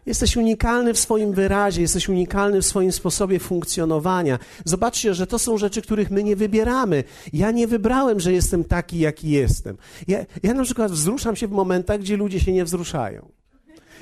[0.07, 4.39] Jesteś unikalny w swoim wyrazie, jesteś unikalny w swoim sposobie funkcjonowania.
[4.65, 7.05] Zobaczcie, że to są rzeczy, których my nie wybieramy.
[7.33, 9.77] Ja nie wybrałem, że jestem taki, jaki jestem.
[10.09, 13.29] Ja, ja na przykład wzruszam się w momentach, gdzie ludzie się nie wzruszają.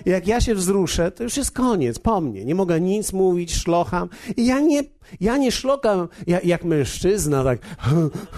[0.06, 2.44] Jak ja się wzruszę, to już jest koniec, po mnie.
[2.44, 4.08] Nie mogę nic mówić, szlocham.
[4.36, 4.82] I ja nie,
[5.20, 7.58] ja nie szlokam jak, jak mężczyzna, tak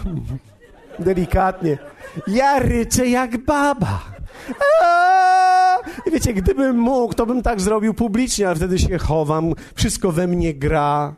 [0.98, 1.78] delikatnie.
[2.26, 4.15] Ja ryczę jak baba.
[6.06, 10.26] I wiecie, gdybym mógł, to bym tak zrobił publicznie, ale wtedy się chowam, wszystko we
[10.26, 11.14] mnie gra.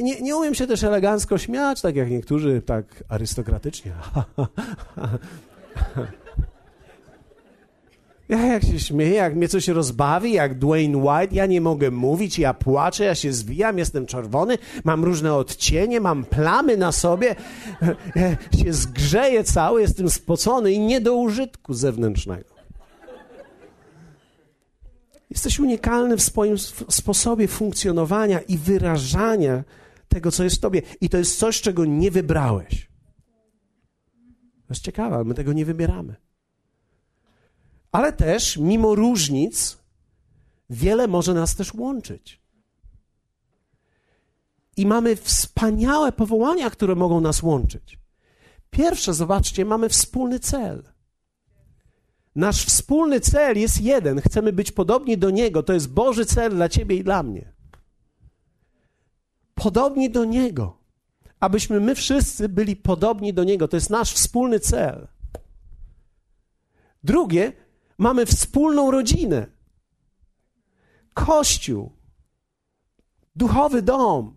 [0.00, 3.92] Nie, nie umiem się też elegancko śmiać, tak jak niektórzy, tak arystokratycznie.
[8.28, 12.38] Ja jak się śmieję, jak mnie coś rozbawi, jak Dwayne White, ja nie mogę mówić,
[12.38, 17.36] ja płaczę, ja się zwijam, jestem czerwony, mam różne odcienie, mam plamy na sobie,
[18.16, 22.54] ja się zgrzeję cały, jestem spocony i nie do użytku zewnętrznego.
[25.30, 26.58] Jesteś unikalny w swoim
[26.88, 29.64] sposobie funkcjonowania i wyrażania
[30.08, 30.82] tego, co jest w tobie.
[31.00, 32.88] I to jest coś, czego nie wybrałeś.
[34.66, 36.23] To jest ciekawe, my tego nie wybieramy.
[37.94, 39.78] Ale też, mimo różnic,
[40.70, 42.40] wiele może nas też łączyć.
[44.76, 47.98] I mamy wspaniałe powołania, które mogą nas łączyć.
[48.70, 50.82] Pierwsze, zobaczcie, mamy wspólny cel.
[52.34, 54.20] Nasz wspólny cel jest jeden.
[54.20, 55.62] Chcemy być podobni do Niego.
[55.62, 57.52] To jest Boży cel dla Ciebie i dla mnie.
[59.54, 60.76] Podobni do Niego.
[61.40, 63.68] Abyśmy my wszyscy byli podobni do Niego.
[63.68, 65.08] To jest nasz wspólny cel.
[67.04, 67.63] Drugie,
[67.98, 69.46] mamy wspólną rodzinę.
[71.14, 71.92] Kościół.
[73.36, 74.36] Duchowy dom.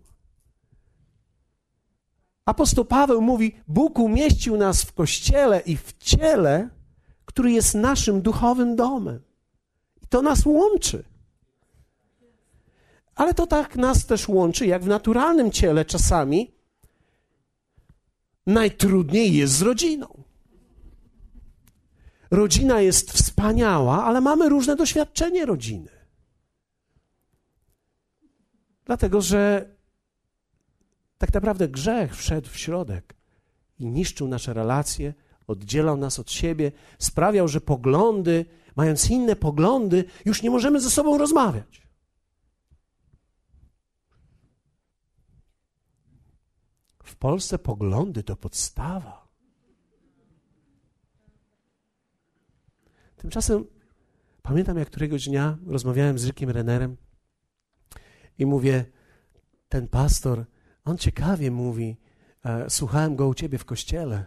[2.44, 6.68] Apostoł Paweł mówi: Bóg umieścił nas w kościele i w ciele,
[7.24, 9.22] który jest naszym duchowym domem.
[10.02, 11.04] I to nas łączy.
[13.14, 16.54] Ale to tak nas też łączy, jak w naturalnym ciele czasami
[18.46, 20.24] najtrudniej jest z rodziną.
[22.30, 25.90] Rodzina jest wspaniała, ale mamy różne doświadczenie rodziny.
[28.84, 29.70] Dlatego, że
[31.18, 33.14] tak naprawdę grzech wszedł w środek
[33.78, 35.14] i niszczył nasze relacje,
[35.46, 41.18] oddzielał nas od siebie, sprawiał, że poglądy, mając inne poglądy, już nie możemy ze sobą
[41.18, 41.88] rozmawiać.
[47.04, 49.27] W Polsce poglądy to podstawa.
[53.18, 53.64] Tymczasem
[54.42, 56.96] pamiętam, jak któregoś dnia rozmawiałem z Rickiem Rennerem
[58.38, 58.84] i mówię,
[59.68, 60.44] ten pastor,
[60.84, 61.96] on ciekawie mówi,
[62.44, 64.24] e, słuchałem go u ciebie w kościele.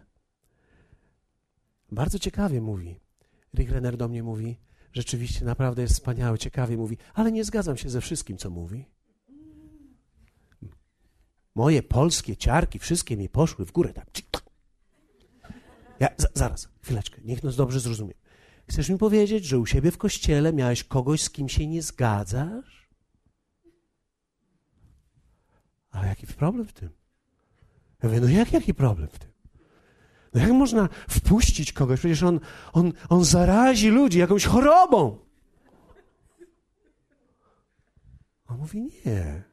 [1.91, 2.99] Bardzo ciekawie mówi.
[3.55, 4.59] Rick Renner do mnie mówi,
[4.93, 8.85] rzeczywiście naprawdę jest wspaniały, ciekawie mówi, ale nie zgadzam się ze wszystkim, co mówi.
[11.55, 13.93] Moje polskie ciarki wszystkie mi poszły w górę.
[13.93, 14.07] Tak.
[15.99, 18.20] Ja, zaraz, chwileczkę, niech nas dobrze zrozumie.
[18.71, 22.89] Chcesz mi powiedzieć, że u siebie w kościele miałeś kogoś, z kim się nie zgadzasz?
[25.89, 26.89] Ale jaki problem w tym?
[28.03, 29.31] Ja mówię, no jak, jaki problem w tym?
[30.33, 31.99] No jak można wpuścić kogoś?
[31.99, 32.39] Przecież on,
[32.73, 35.17] on, on zarazi ludzi jakąś chorobą.
[38.47, 39.43] On mówi, nie.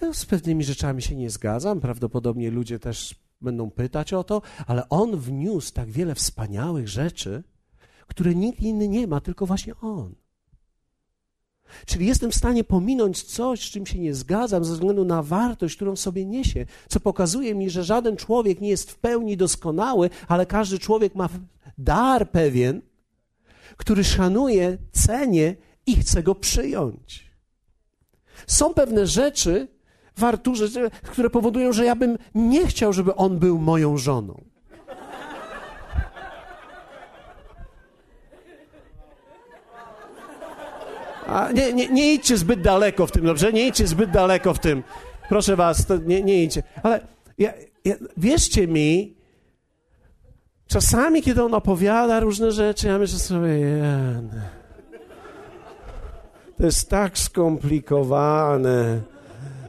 [0.00, 1.80] Ja z pewnymi rzeczami się nie zgadzam.
[1.80, 7.42] Prawdopodobnie ludzie też będą pytać o to, ale on wniósł tak wiele wspaniałych rzeczy,
[8.10, 10.14] które nikt inny nie ma, tylko właśnie on.
[11.86, 15.76] Czyli jestem w stanie pominąć coś, z czym się nie zgadzam, ze względu na wartość,
[15.76, 20.46] którą sobie niesie, co pokazuje mi, że żaden człowiek nie jest w pełni doskonały, ale
[20.46, 21.28] każdy człowiek ma
[21.78, 22.82] dar pewien,
[23.76, 27.30] który szanuje, cenię i chce go przyjąć.
[28.46, 29.68] Są pewne rzeczy
[30.16, 34.49] w Arturze, które powodują, że ja bym nie chciał, żeby on był moją żoną.
[41.30, 43.52] A nie, nie, nie idźcie zbyt daleko w tym, dobrze?
[43.52, 44.82] Nie idźcie zbyt daleko w tym.
[45.28, 46.62] Proszę was, nie, nie idźcie.
[46.82, 47.06] Ale
[47.38, 47.52] ja,
[47.84, 49.16] ja, wierzcie mi,
[50.66, 54.30] czasami, kiedy on opowiada różne rzeczy, ja myślę sobie, jen,
[56.58, 59.00] to jest tak skomplikowane.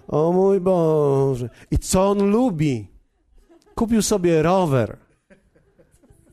[0.07, 1.49] O mój Boże.
[1.71, 2.87] I co on lubi?
[3.75, 4.97] Kupił sobie rower.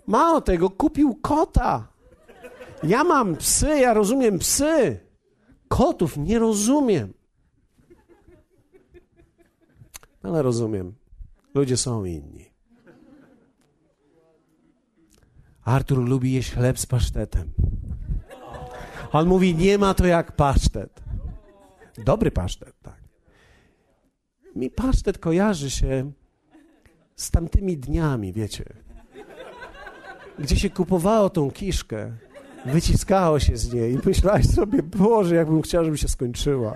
[0.07, 1.89] Mało tego, kupił kota.
[2.83, 5.08] Ja mam psy, ja rozumiem psy.
[5.69, 7.13] Kotów nie rozumiem.
[10.23, 10.95] Ale rozumiem.
[11.55, 12.51] Ludzie są inni.
[15.65, 17.53] Artur lubi jeść chleb z pasztetem.
[19.13, 21.01] On mówi, nie ma to jak pasztet.
[22.05, 23.01] Dobry pasztet, tak.
[24.57, 26.13] Mi pasztet kojarzy się
[27.17, 28.65] z tamtymi dniami, wiecie,
[30.39, 32.13] gdzie się kupowało tą kiszkę
[32.73, 36.75] wyciskało się z niej i myślałeś sobie, Boże, jakbym chciał, żeby się skończyła.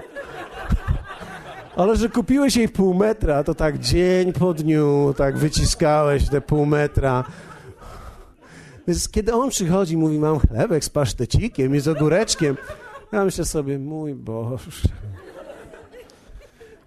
[1.76, 6.66] Ale że kupiłeś jej pół metra, to tak dzień po dniu, tak wyciskałeś te pół
[6.66, 7.24] metra.
[8.88, 12.56] Więc kiedy on przychodzi, mówi, mam chlebek z pasztecikiem i z ogóreczkiem,
[13.12, 14.88] ja myślę sobie, mój Boże.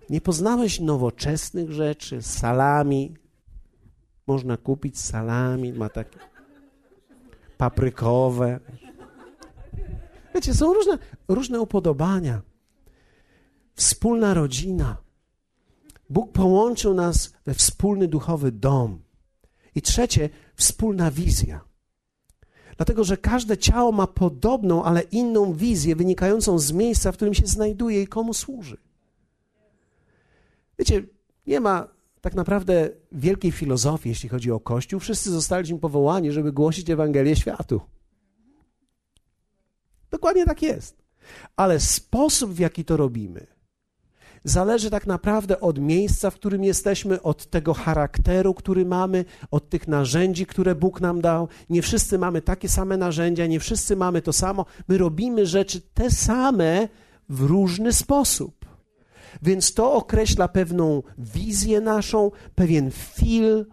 [0.10, 3.16] Nie poznałeś nowoczesnych rzeczy, salami.
[4.28, 6.20] Można kupić salami, ma takie
[7.58, 8.60] paprykowe.
[10.36, 12.42] Wiecie, są różne, różne upodobania.
[13.76, 14.98] Wspólna rodzina.
[16.10, 19.00] Bóg połączył nas we wspólny duchowy dom.
[19.76, 21.62] I trzecie, wspólna wizja.
[22.78, 27.46] Dlatego, że każde ciało ma podobną, ale inną wizję wynikającą z miejsca, w którym się
[27.46, 28.78] znajduje i komu służy.
[30.80, 31.04] Wiecie,
[31.48, 31.88] nie ma
[32.22, 35.00] tak naprawdę wielkiej filozofii, jeśli chodzi o Kościół.
[35.00, 37.82] Wszyscy zostaliśmy powołani, żeby głosić Ewangelię światu.
[40.12, 41.04] Dokładnie tak jest.
[41.56, 43.48] Ale sposób, w jaki to robimy,
[44.44, 49.88] zależy tak naprawdę od miejsca, w którym jesteśmy, od tego charakteru, który mamy, od tych
[49.88, 51.48] narzędzi, które Bóg nam dał.
[51.70, 54.66] Nie wszyscy mamy takie same narzędzia, nie wszyscy mamy to samo.
[54.88, 56.90] My robimy rzeczy te same
[57.30, 58.66] w różny sposób.
[59.42, 63.66] Więc to określa pewną wizję naszą, pewien feel.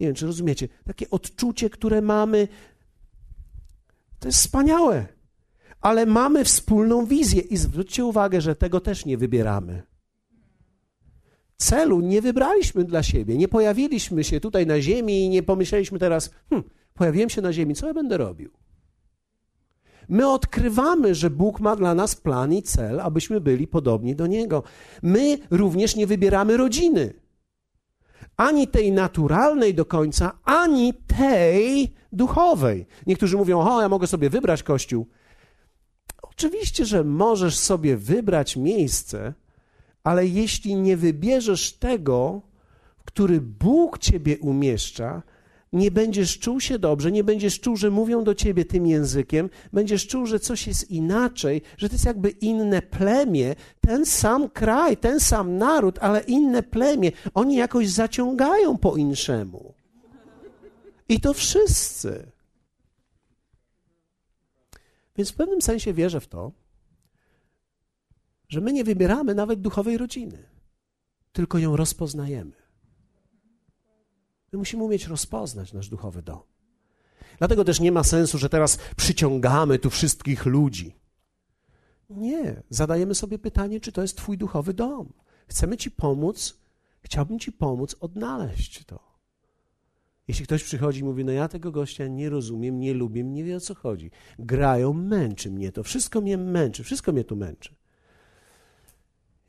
[0.00, 2.48] Nie wiem, czy rozumiecie, takie odczucie, które mamy.
[4.18, 5.21] To jest wspaniałe
[5.82, 9.82] ale mamy wspólną wizję i zwróćcie uwagę, że tego też nie wybieramy.
[11.56, 16.30] Celu nie wybraliśmy dla siebie, nie pojawiliśmy się tutaj na ziemi i nie pomyśleliśmy teraz,
[16.50, 16.62] hm,
[16.94, 18.50] pojawiłem się na ziemi, co ja będę robił?
[20.08, 24.62] My odkrywamy, że Bóg ma dla nas plan i cel, abyśmy byli podobni do Niego.
[25.02, 27.14] My również nie wybieramy rodziny.
[28.36, 32.86] Ani tej naturalnej do końca, ani tej duchowej.
[33.06, 35.06] Niektórzy mówią, o, ja mogę sobie wybrać kościół.
[36.42, 39.34] Oczywiście, że możesz sobie wybrać miejsce,
[40.04, 42.42] ale jeśli nie wybierzesz tego,
[42.98, 45.22] w który Bóg ciebie umieszcza,
[45.72, 50.06] nie będziesz czuł się dobrze, nie będziesz czuł, że mówią do ciebie tym językiem, będziesz
[50.06, 55.20] czuł, że coś jest inaczej, że to jest jakby inne plemię, ten sam kraj, ten
[55.20, 57.12] sam naród, ale inne plemię.
[57.34, 59.74] Oni jakoś zaciągają po inszemu.
[61.08, 62.31] I to wszyscy.
[65.16, 66.52] Więc w pewnym sensie wierzę w to,
[68.48, 70.44] że my nie wybieramy nawet duchowej rodziny,
[71.32, 72.52] tylko ją rozpoznajemy.
[74.52, 76.40] My musimy umieć rozpoznać nasz duchowy dom.
[77.38, 80.96] Dlatego też nie ma sensu, że teraz przyciągamy tu wszystkich ludzi.
[82.10, 85.12] Nie, zadajemy sobie pytanie, czy to jest Twój duchowy dom.
[85.46, 86.60] Chcemy Ci pomóc,
[87.00, 89.11] chciałbym Ci pomóc odnaleźć to.
[90.28, 93.56] Jeśli ktoś przychodzi i mówi, no ja tego gościa nie rozumiem, nie lubię, nie wie
[93.56, 94.10] o co chodzi.
[94.38, 97.74] Grają, męczy mnie to, wszystko mnie męczy, wszystko mnie tu męczy.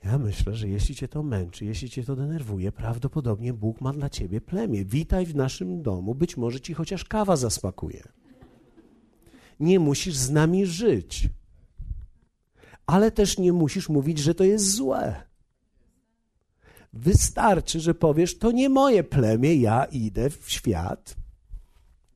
[0.03, 4.09] Ja myślę, że jeśli cię to męczy, jeśli cię to denerwuje, prawdopodobnie Bóg ma dla
[4.09, 4.85] ciebie plemię.
[4.85, 8.03] Witaj w naszym domu, być może ci chociaż kawa zasmakuje.
[9.59, 11.29] Nie musisz z nami żyć,
[12.85, 15.32] ale też nie musisz mówić, że to jest złe.
[16.93, 21.15] Wystarczy, że powiesz, to nie moje plemię, ja idę w świat,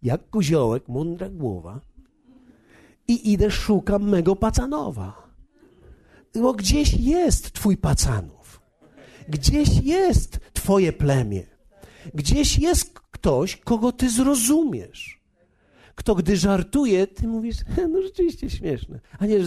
[0.04, 1.82] jak koziołek, mądra głowa
[3.08, 5.28] i idę, szukam mego pacanowa.
[6.42, 8.62] Bo gdzieś jest twój pacanów.
[9.30, 11.44] Gdzieś jest twoje plemię.
[12.14, 15.22] Gdzieś jest ktoś, kogo ty zrozumiesz.
[15.96, 17.58] Kto gdy żartuje, ty mówisz,
[17.92, 19.00] no rzeczywiście śmieszne.
[19.20, 19.38] A nie,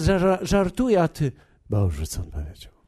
[0.43, 1.33] żartuje, a ty,
[1.71, 2.80] Boże, co on powiedział.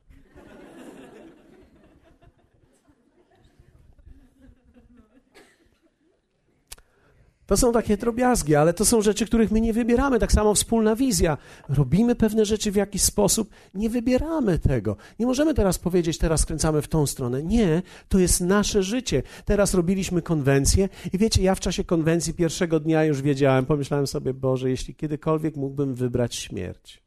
[7.52, 10.18] To są takie drobiazgi, ale to są rzeczy, których my nie wybieramy.
[10.18, 11.38] Tak samo wspólna wizja.
[11.68, 14.96] Robimy pewne rzeczy w jakiś sposób, nie wybieramy tego.
[15.18, 17.42] Nie możemy teraz powiedzieć, teraz skręcamy w tą stronę.
[17.42, 19.22] Nie, to jest nasze życie.
[19.44, 24.34] Teraz robiliśmy konwencję i wiecie, ja w czasie konwencji pierwszego dnia już wiedziałem, pomyślałem sobie,
[24.34, 27.02] Boże, jeśli kiedykolwiek mógłbym wybrać śmierć,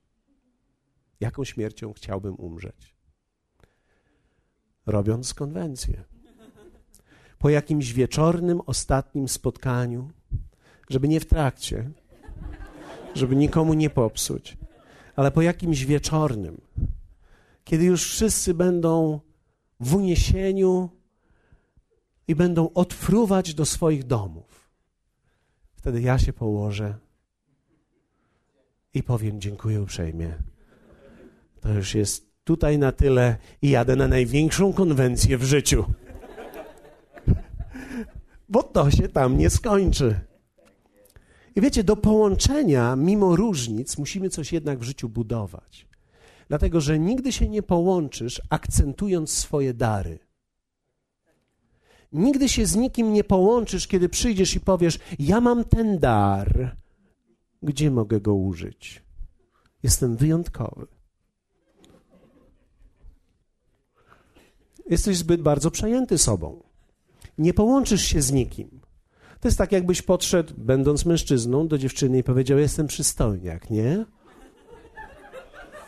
[1.19, 2.95] jaką śmiercią chciałbym umrzeć?
[4.85, 6.03] Robiąc konwencję.
[7.39, 10.09] Po jakimś wieczornym, ostatnim spotkaniu,
[10.89, 11.91] żeby nie w trakcie,
[13.15, 14.57] żeby nikomu nie popsuć,
[15.15, 16.61] ale po jakimś wieczornym,
[17.63, 19.19] kiedy już wszyscy będą
[19.79, 20.89] w uniesieniu
[22.27, 24.69] i będą odfruwać do swoich domów.
[25.75, 26.95] Wtedy ja się położę
[28.93, 30.33] i powiem dziękuję uprzejmie.
[31.61, 35.85] To już jest tutaj na tyle i jadę na największą konwencję w życiu.
[38.49, 40.19] Bo to się tam nie skończy.
[41.55, 45.87] I wiecie, do połączenia, mimo różnic, musimy coś jednak w życiu budować.
[46.47, 50.19] Dlatego, że nigdy się nie połączysz, akcentując swoje dary.
[52.11, 56.77] Nigdy się z nikim nie połączysz, kiedy przyjdziesz i powiesz: Ja mam ten dar,
[57.63, 59.03] gdzie mogę go użyć?
[59.83, 60.87] Jestem wyjątkowy.
[64.89, 66.63] Jesteś zbyt bardzo przejęty sobą.
[67.37, 68.84] Nie połączysz się z nikim.
[69.45, 74.05] To jest tak, jakbyś podszedł, będąc mężczyzną, do dziewczyny i powiedział: Jestem przystojniak, nie?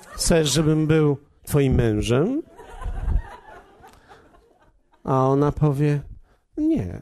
[0.08, 2.42] Chcesz, żebym był twoim mężem?
[5.04, 6.02] A ona powie:
[6.58, 7.02] Nie.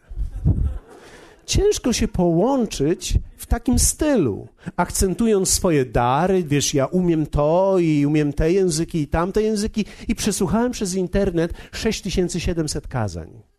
[1.46, 8.34] Ciężko się połączyć w takim stylu, akcentując swoje dary, wiesz, ja umiem to i umiem
[8.34, 13.55] te języki i tamte języki i przesłuchałem przez internet 6700 kazań.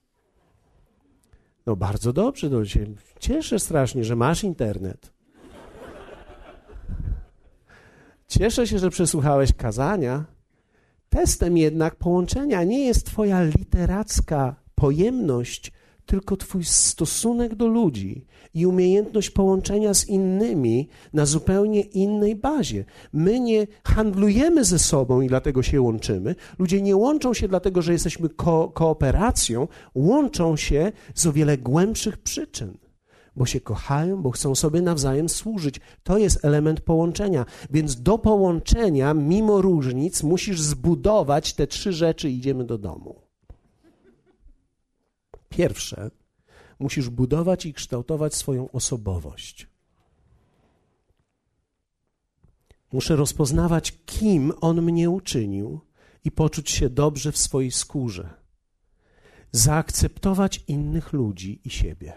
[1.67, 2.87] No bardzo dobrze, no się
[3.21, 5.13] cieszę strasznie, że masz internet.
[8.29, 10.25] Cieszę się, że przesłuchałeś kazania.
[11.09, 15.73] Testem jednak połączenia nie jest Twoja literacka pojemność,
[16.07, 22.85] tylko Twój stosunek do ludzi i umiejętność połączenia z innymi na zupełnie innej bazie.
[23.13, 26.35] My nie handlujemy ze sobą i dlatego się łączymy.
[26.59, 32.17] Ludzie nie łączą się dlatego, że jesteśmy ko kooperacją, łączą się z o wiele głębszych
[32.19, 32.79] przyczyn
[33.37, 35.81] bo się kochają, bo chcą sobie nawzajem służyć.
[36.03, 37.47] To jest element połączenia.
[37.71, 43.26] Więc do połączenia, mimo różnic, musisz zbudować te trzy rzeczy i idziemy do domu.
[45.57, 46.11] Pierwsze,
[46.79, 49.69] musisz budować i kształtować swoją osobowość.
[52.93, 55.81] Muszę rozpoznawać, kim on mnie uczynił
[56.25, 58.35] i poczuć się dobrze w swojej skórze.
[59.53, 62.13] Zaakceptować innych ludzi i siebie.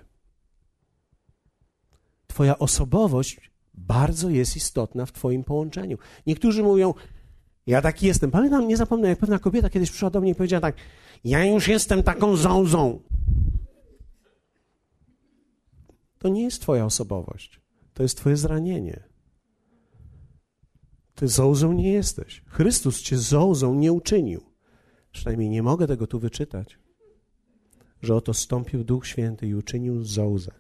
[2.28, 5.98] Twoja osobowość bardzo jest istotna w Twoim połączeniu.
[6.28, 6.94] Niektórzy mówią,
[7.68, 8.32] ja taki jestem.
[8.32, 10.76] Pamiętam, nie zapomnę, jak pewna kobieta kiedyś przyszła do mnie i powiedziała tak,
[11.24, 13.00] ja już jestem taką zązą.
[16.20, 17.62] To nie jest Twoja osobowość.
[17.94, 19.04] To jest Twoje zranienie.
[21.16, 22.44] Ty zołzą nie jesteś.
[22.46, 24.42] Chrystus cię zołzą nie uczynił.
[25.12, 26.80] Przynajmniej nie mogę tego tu wyczytać.
[28.02, 30.52] Że oto stąpił Duch Święty i uczynił zołzę.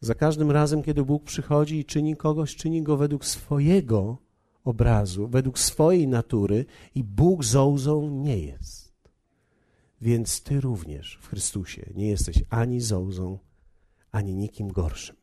[0.00, 4.18] Za każdym razem, kiedy Bóg przychodzi i czyni kogoś, czyni go według swojego
[4.64, 6.64] obrazu, według swojej natury
[6.94, 8.85] i Bóg zołzą nie jest.
[10.00, 13.38] Więc ty również w Chrystusie nie jesteś ani zołzą,
[14.12, 15.16] ani nikim gorszym.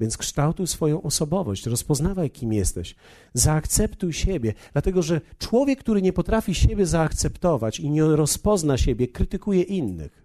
[0.00, 2.94] Więc kształtuj swoją osobowość, rozpoznawaj, kim jesteś,
[3.34, 9.62] zaakceptuj siebie, dlatego że człowiek, który nie potrafi siebie zaakceptować i nie rozpozna siebie, krytykuje
[9.62, 10.24] innych.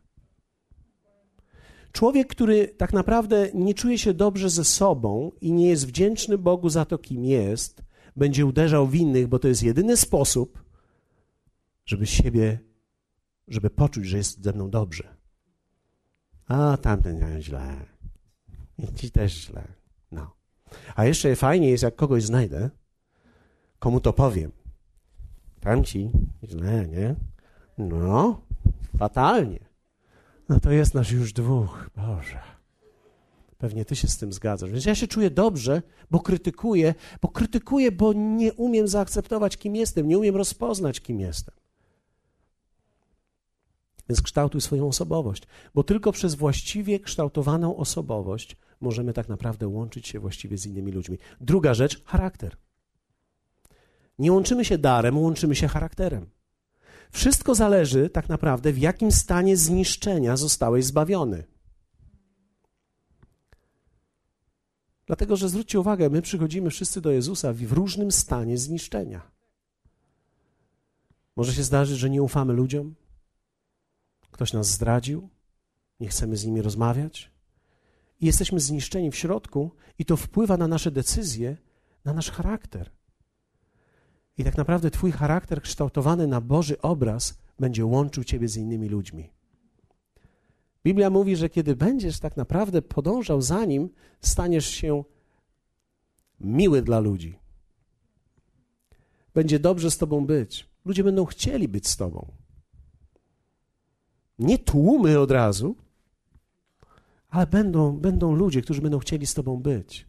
[1.91, 6.69] Człowiek, który tak naprawdę nie czuje się dobrze ze sobą i nie jest wdzięczny Bogu
[6.69, 7.81] za to, kim jest,
[8.15, 10.63] będzie uderzał w innych, bo to jest jedyny sposób,
[11.85, 12.59] żeby siebie,
[13.49, 15.15] żeby poczuć, że jest ze mną dobrze.
[16.47, 17.85] A tamten ja źle.
[18.77, 19.67] I ci też źle.
[20.11, 20.31] No.
[20.95, 22.69] A jeszcze fajnie jest, jak kogoś znajdę,
[23.79, 24.51] komu to powiem.
[25.59, 26.11] Tamci
[26.43, 27.15] źle, nie?
[27.77, 28.41] No,
[28.97, 29.59] fatalnie.
[30.49, 31.89] No to jest nasz już dwóch.
[31.95, 32.39] Boże.
[33.57, 34.71] Pewnie ty się z tym zgadzasz.
[34.71, 35.81] Więc ja się czuję dobrze,
[36.11, 41.55] bo krytykuję, bo krytykuję, bo nie umiem zaakceptować, kim jestem, nie umiem rozpoznać, kim jestem.
[44.09, 45.43] Więc kształtuj swoją osobowość,
[45.75, 51.17] bo tylko przez właściwie kształtowaną osobowość możemy tak naprawdę łączyć się właściwie z innymi ludźmi.
[51.41, 52.57] Druga rzecz charakter.
[54.19, 56.29] Nie łączymy się darem, łączymy się charakterem.
[57.11, 61.43] Wszystko zależy tak naprawdę, w jakim stanie zniszczenia zostałeś zbawiony.
[65.05, 69.31] Dlatego, że zwróćcie uwagę, my przychodzimy wszyscy do Jezusa w różnym stanie zniszczenia.
[71.35, 72.95] Może się zdarzyć, że nie ufamy ludziom,
[74.39, 75.29] ktoś nas zdradził,
[75.99, 77.31] nie chcemy z nimi rozmawiać
[78.19, 81.57] i jesteśmy zniszczeni w środku, i to wpływa na nasze decyzje,
[82.05, 82.91] na nasz charakter.
[84.37, 89.29] I tak naprawdę Twój charakter kształtowany na Boży obraz będzie łączył Ciebie z innymi ludźmi.
[90.83, 93.89] Biblia mówi, że kiedy będziesz tak naprawdę podążał za nim,
[94.21, 95.03] staniesz się
[96.39, 97.39] miły dla ludzi.
[99.33, 100.69] Będzie dobrze z Tobą być.
[100.85, 102.38] Ludzie będą chcieli być z Tobą.
[104.39, 105.75] Nie tłumy od razu,
[107.29, 110.07] ale będą, będą ludzie, którzy będą chcieli z Tobą być.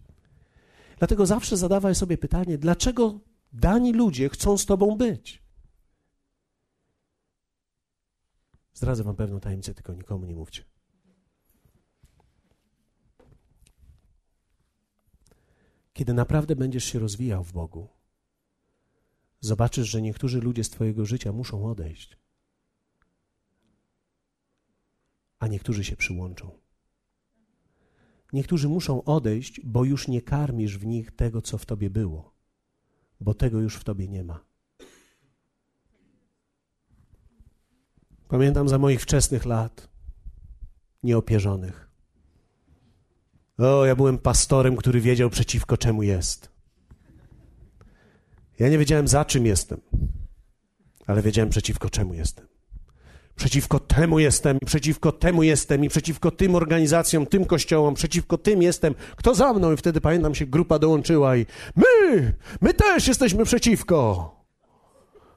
[0.98, 3.20] Dlatego zawsze zadawaj sobie pytanie, dlaczego
[3.52, 5.42] Dani ludzie chcą z Tobą być.
[8.74, 10.64] Zdradzę Wam pewną tajemnicę, tylko nikomu nie mówcie.
[15.92, 17.88] Kiedy naprawdę będziesz się rozwijał w Bogu,
[19.40, 22.19] zobaczysz, że niektórzy ludzie z Twojego życia muszą odejść,
[25.40, 26.50] a niektórzy się przyłączą.
[28.32, 32.40] Niektórzy muszą odejść, bo już nie karmisz w nich tego, co w Tobie było
[33.20, 34.44] bo tego już w tobie nie ma.
[38.28, 39.88] Pamiętam za moich wczesnych lat,
[41.02, 41.90] nieopierzonych.
[43.58, 46.50] O, ja byłem pastorem, który wiedział przeciwko czemu jest.
[48.58, 49.80] Ja nie wiedziałem za czym jestem,
[51.06, 52.46] ale wiedziałem przeciwko czemu jestem.
[53.40, 58.62] Przeciwko temu jestem, i przeciwko temu jestem, i przeciwko tym organizacjom, tym kościołom, przeciwko tym
[58.62, 58.94] jestem.
[59.16, 59.72] Kto za mną?
[59.72, 64.30] I wtedy pamiętam się, grupa dołączyła i my, my też jesteśmy przeciwko.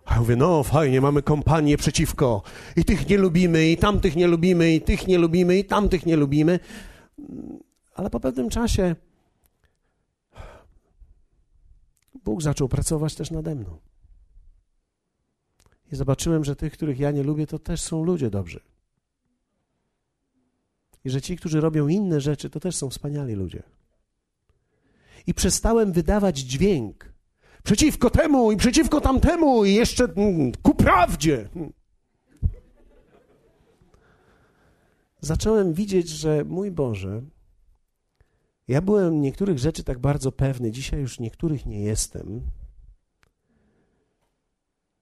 [0.05, 2.41] A ja mówię, no fajnie, mamy kompanię przeciwko.
[2.75, 6.15] I tych nie lubimy, i tamtych nie lubimy, i tych nie lubimy, i tamtych nie
[6.15, 6.59] lubimy.
[7.95, 8.95] Ale po pewnym czasie
[12.23, 13.77] Bóg zaczął pracować też nade mną.
[15.93, 18.59] I zobaczyłem, że tych, których ja nie lubię, to też są ludzie dobrzy.
[21.05, 23.63] I że ci, którzy robią inne rzeczy, to też są wspaniali ludzie.
[25.27, 27.13] I przestałem wydawać dźwięk
[27.63, 31.49] przeciwko temu i przeciwko tamtemu i jeszcze mm, ku prawdzie.
[35.21, 37.21] Zacząłem widzieć, że mój Boże,
[38.67, 42.41] ja byłem niektórych rzeczy tak bardzo pewny, dzisiaj już niektórych nie jestem.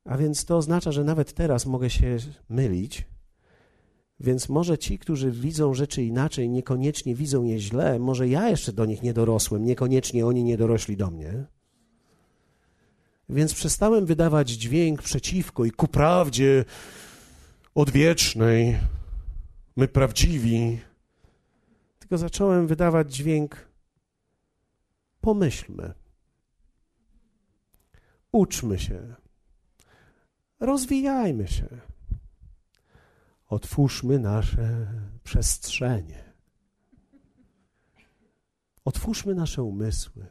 [0.05, 2.17] A więc to oznacza, że nawet teraz mogę się
[2.49, 3.05] mylić.
[4.19, 8.85] Więc może ci, którzy widzą rzeczy inaczej, niekoniecznie widzą je źle, może ja jeszcze do
[8.85, 11.45] nich nie dorosłem, niekoniecznie oni nie dorośli do mnie.
[13.29, 16.65] Więc przestałem wydawać dźwięk przeciwko i ku prawdzie
[17.75, 18.77] odwiecznej,
[19.75, 20.79] my prawdziwi,
[21.99, 23.67] tylko zacząłem wydawać dźwięk
[25.21, 25.93] pomyślmy,
[28.31, 29.15] uczmy się,
[30.61, 31.67] rozwijajmy się,
[33.47, 34.87] otwórzmy nasze
[35.23, 36.23] przestrzenie,
[38.85, 40.25] otwórzmy nasze umysły.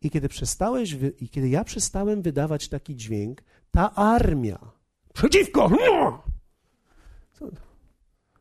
[0.00, 4.58] I kiedy przestałeś, i kiedy ja przestałem wydawać taki dźwięk, ta armia
[5.14, 5.70] przeciwko!
[7.32, 7.50] Co?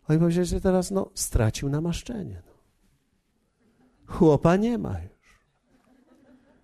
[0.07, 2.41] Oni powiedzieli, że teraz no, stracił namaszczenie.
[2.45, 2.53] No.
[4.13, 5.39] Chłopa nie ma już.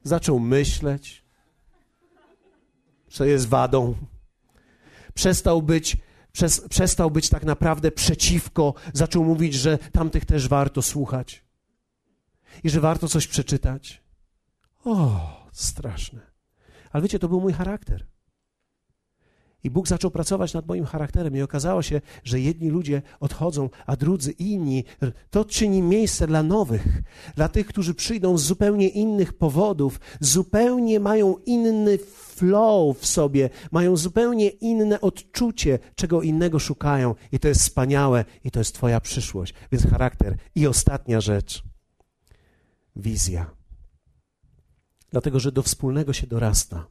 [0.03, 1.28] Zaczął myśleć,
[3.09, 3.95] co jest wadą.
[5.13, 5.97] Przestał być,
[6.31, 8.73] przez, przestał być tak naprawdę przeciwko.
[8.93, 11.43] Zaczął mówić, że tamtych też warto słuchać
[12.63, 14.03] i że warto coś przeczytać.
[14.85, 16.21] O, straszne.
[16.91, 18.05] Ale wiecie, to był mój charakter.
[19.63, 23.95] I Bóg zaczął pracować nad moim charakterem, i okazało się, że jedni ludzie odchodzą, a
[23.95, 24.83] drudzy inni.
[25.29, 27.01] To czyni miejsce dla nowych,
[27.35, 33.97] dla tych, którzy przyjdą z zupełnie innych powodów, zupełnie mają inny flow w sobie, mają
[33.97, 37.15] zupełnie inne odczucie, czego innego szukają.
[37.31, 39.53] I to jest wspaniałe, i to jest Twoja przyszłość.
[39.71, 40.37] Więc charakter.
[40.55, 41.63] I ostatnia rzecz
[42.95, 43.51] wizja.
[45.11, 46.87] Dlatego, że do wspólnego się dorasta.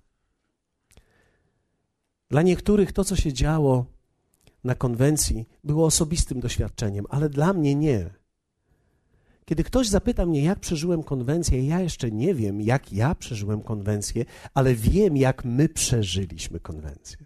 [2.31, 3.87] Dla niektórych to, co się działo
[4.65, 8.11] na konwencji, było osobistym doświadczeniem, ale dla mnie nie.
[9.45, 14.25] Kiedy ktoś zapyta mnie, jak przeżyłem konwencję, ja jeszcze nie wiem, jak ja przeżyłem konwencję,
[14.55, 17.17] ale wiem, jak my przeżyliśmy konwencję.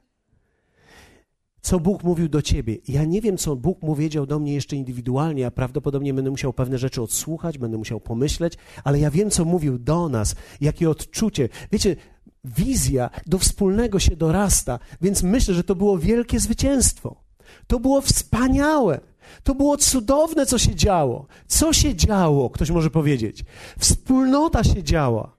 [1.63, 2.77] Co Bóg mówił do ciebie?
[2.89, 6.53] Ja nie wiem, co Bóg mu wiedział do mnie jeszcze indywidualnie, a prawdopodobnie będę musiał
[6.53, 11.49] pewne rzeczy odsłuchać, będę musiał pomyśleć, ale ja wiem, co mówił do nas, jakie odczucie.
[11.73, 11.97] Wiecie,
[12.45, 17.23] wizja do wspólnego się dorasta, więc myślę, że to było wielkie zwycięstwo.
[17.67, 19.01] To było wspaniałe.
[19.43, 21.27] To było cudowne, co się działo.
[21.47, 23.45] Co się działo, ktoś może powiedzieć.
[23.79, 25.37] Wspólnota się działa.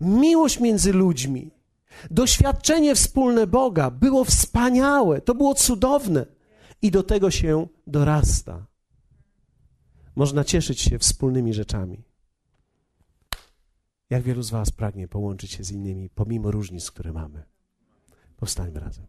[0.00, 1.50] Miłość między ludźmi.
[2.10, 5.20] Doświadczenie wspólne Boga było wspaniałe.
[5.20, 6.26] To było cudowne.
[6.82, 8.66] I do tego się dorasta.
[10.16, 12.07] Można cieszyć się wspólnymi rzeczami.
[14.10, 17.42] Jak wielu z Was pragnie połączyć się z innymi, pomimo różnic, które mamy?
[18.36, 19.06] Powstańmy razem.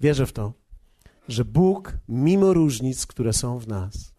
[0.00, 0.52] Wierzę w to,
[1.28, 4.14] że Bóg, mimo różnic, które są w nas,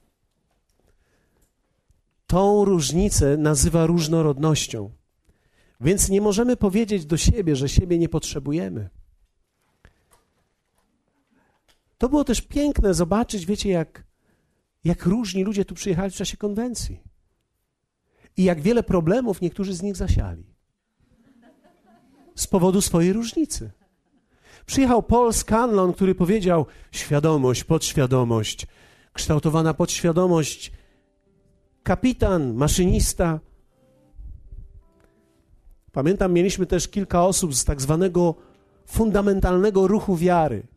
[2.27, 4.91] tą różnicę nazywa różnorodnością.
[5.81, 8.89] Więc nie możemy powiedzieć do siebie, że siebie nie potrzebujemy.
[11.97, 14.03] To było też piękne zobaczyć, wiecie, jak,
[14.83, 17.12] jak różni ludzie tu przyjechali w czasie konwencji
[18.37, 20.43] i jak wiele problemów niektórzy z nich zasiali.
[22.35, 23.71] Z powodu swojej różnicy.
[24.65, 28.67] Przyjechał Paul Scanlon, który powiedział: świadomość, podświadomość,
[29.13, 30.71] kształtowana podświadomość,
[31.83, 33.39] kapitan, maszynista.
[35.91, 38.35] Pamiętam, mieliśmy też kilka osób z tak zwanego
[38.85, 40.67] fundamentalnego ruchu wiary,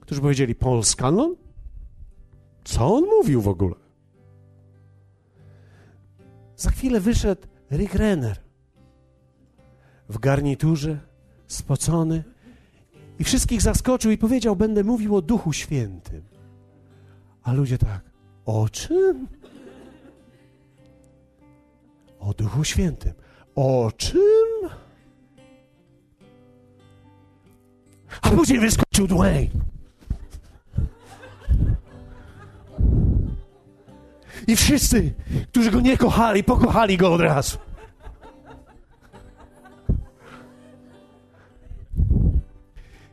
[0.00, 1.36] którzy powiedzieli: Paul Scanlon?
[2.64, 3.81] Co on mówił w ogóle?
[6.62, 8.36] Za chwilę wyszedł Rick Renner
[10.08, 11.00] w garniturze,
[11.46, 12.24] spocony
[13.18, 16.22] i wszystkich zaskoczył i powiedział: Będę mówił o Duchu Świętym.
[17.42, 18.00] A ludzie tak:
[18.44, 19.28] O czym?
[22.20, 23.12] O Duchu Świętym.
[23.54, 24.68] O czym?
[28.22, 29.71] A później wyskoczył Dwayne.
[34.46, 35.12] I wszyscy,
[35.48, 37.58] którzy go nie kochali, pokochali go od razu.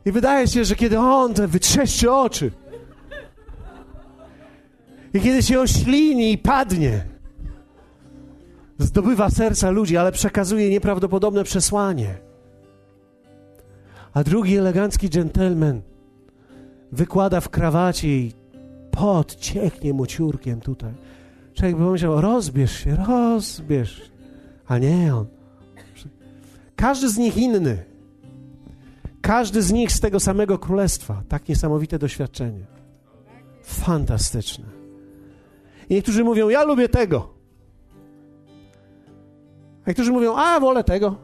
[0.06, 2.52] I wydaje się, że kiedy on te wytrzeszczy oczy
[5.14, 7.06] i kiedy się oślini i padnie,
[8.78, 12.18] zdobywa serca ludzi, ale przekazuje nieprawdopodobne przesłanie.
[14.14, 15.82] A drugi elegancki dżentelmen
[16.92, 18.34] wykłada w krawacie i
[18.92, 20.94] pot cieknie mu ciurkiem tutaj.
[21.60, 24.12] Człowiek by pomyślał, rozbierz się, rozbierz.
[24.68, 25.26] A nie on.
[26.76, 27.84] Każdy z nich inny.
[29.22, 31.24] Każdy z nich z tego samego królestwa.
[31.30, 32.66] Tak niesamowite doświadczenie.
[33.64, 34.66] Fantastyczne.
[35.90, 37.34] I niektórzy mówią, ja lubię tego.
[39.86, 41.16] A niektórzy mówią, a wolę tego.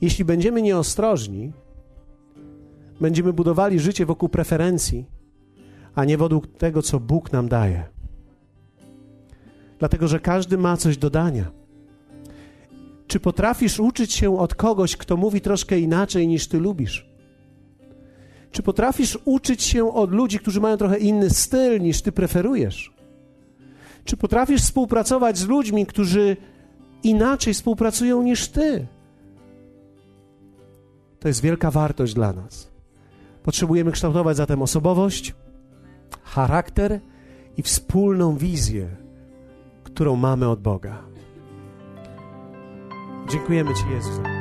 [0.00, 1.52] Jeśli będziemy nieostrożni,
[3.00, 5.13] będziemy budowali życie wokół preferencji,
[5.94, 7.84] a nie wokół tego, co Bóg nam daje.
[9.78, 11.50] Dlatego, że każdy ma coś do dania.
[13.06, 17.08] Czy potrafisz uczyć się od kogoś, kto mówi troszkę inaczej niż ty lubisz?
[18.50, 22.94] Czy potrafisz uczyć się od ludzi, którzy mają trochę inny styl niż ty preferujesz?
[24.04, 26.36] Czy potrafisz współpracować z ludźmi, którzy
[27.02, 28.86] inaczej współpracują niż ty?
[31.20, 32.70] To jest wielka wartość dla nas.
[33.42, 35.34] Potrzebujemy kształtować zatem osobowość,
[36.22, 37.00] charakter
[37.56, 38.88] i wspólną wizję,
[39.84, 41.02] którą mamy od Boga.
[43.28, 44.33] Dziękujemy Ci, Jezus.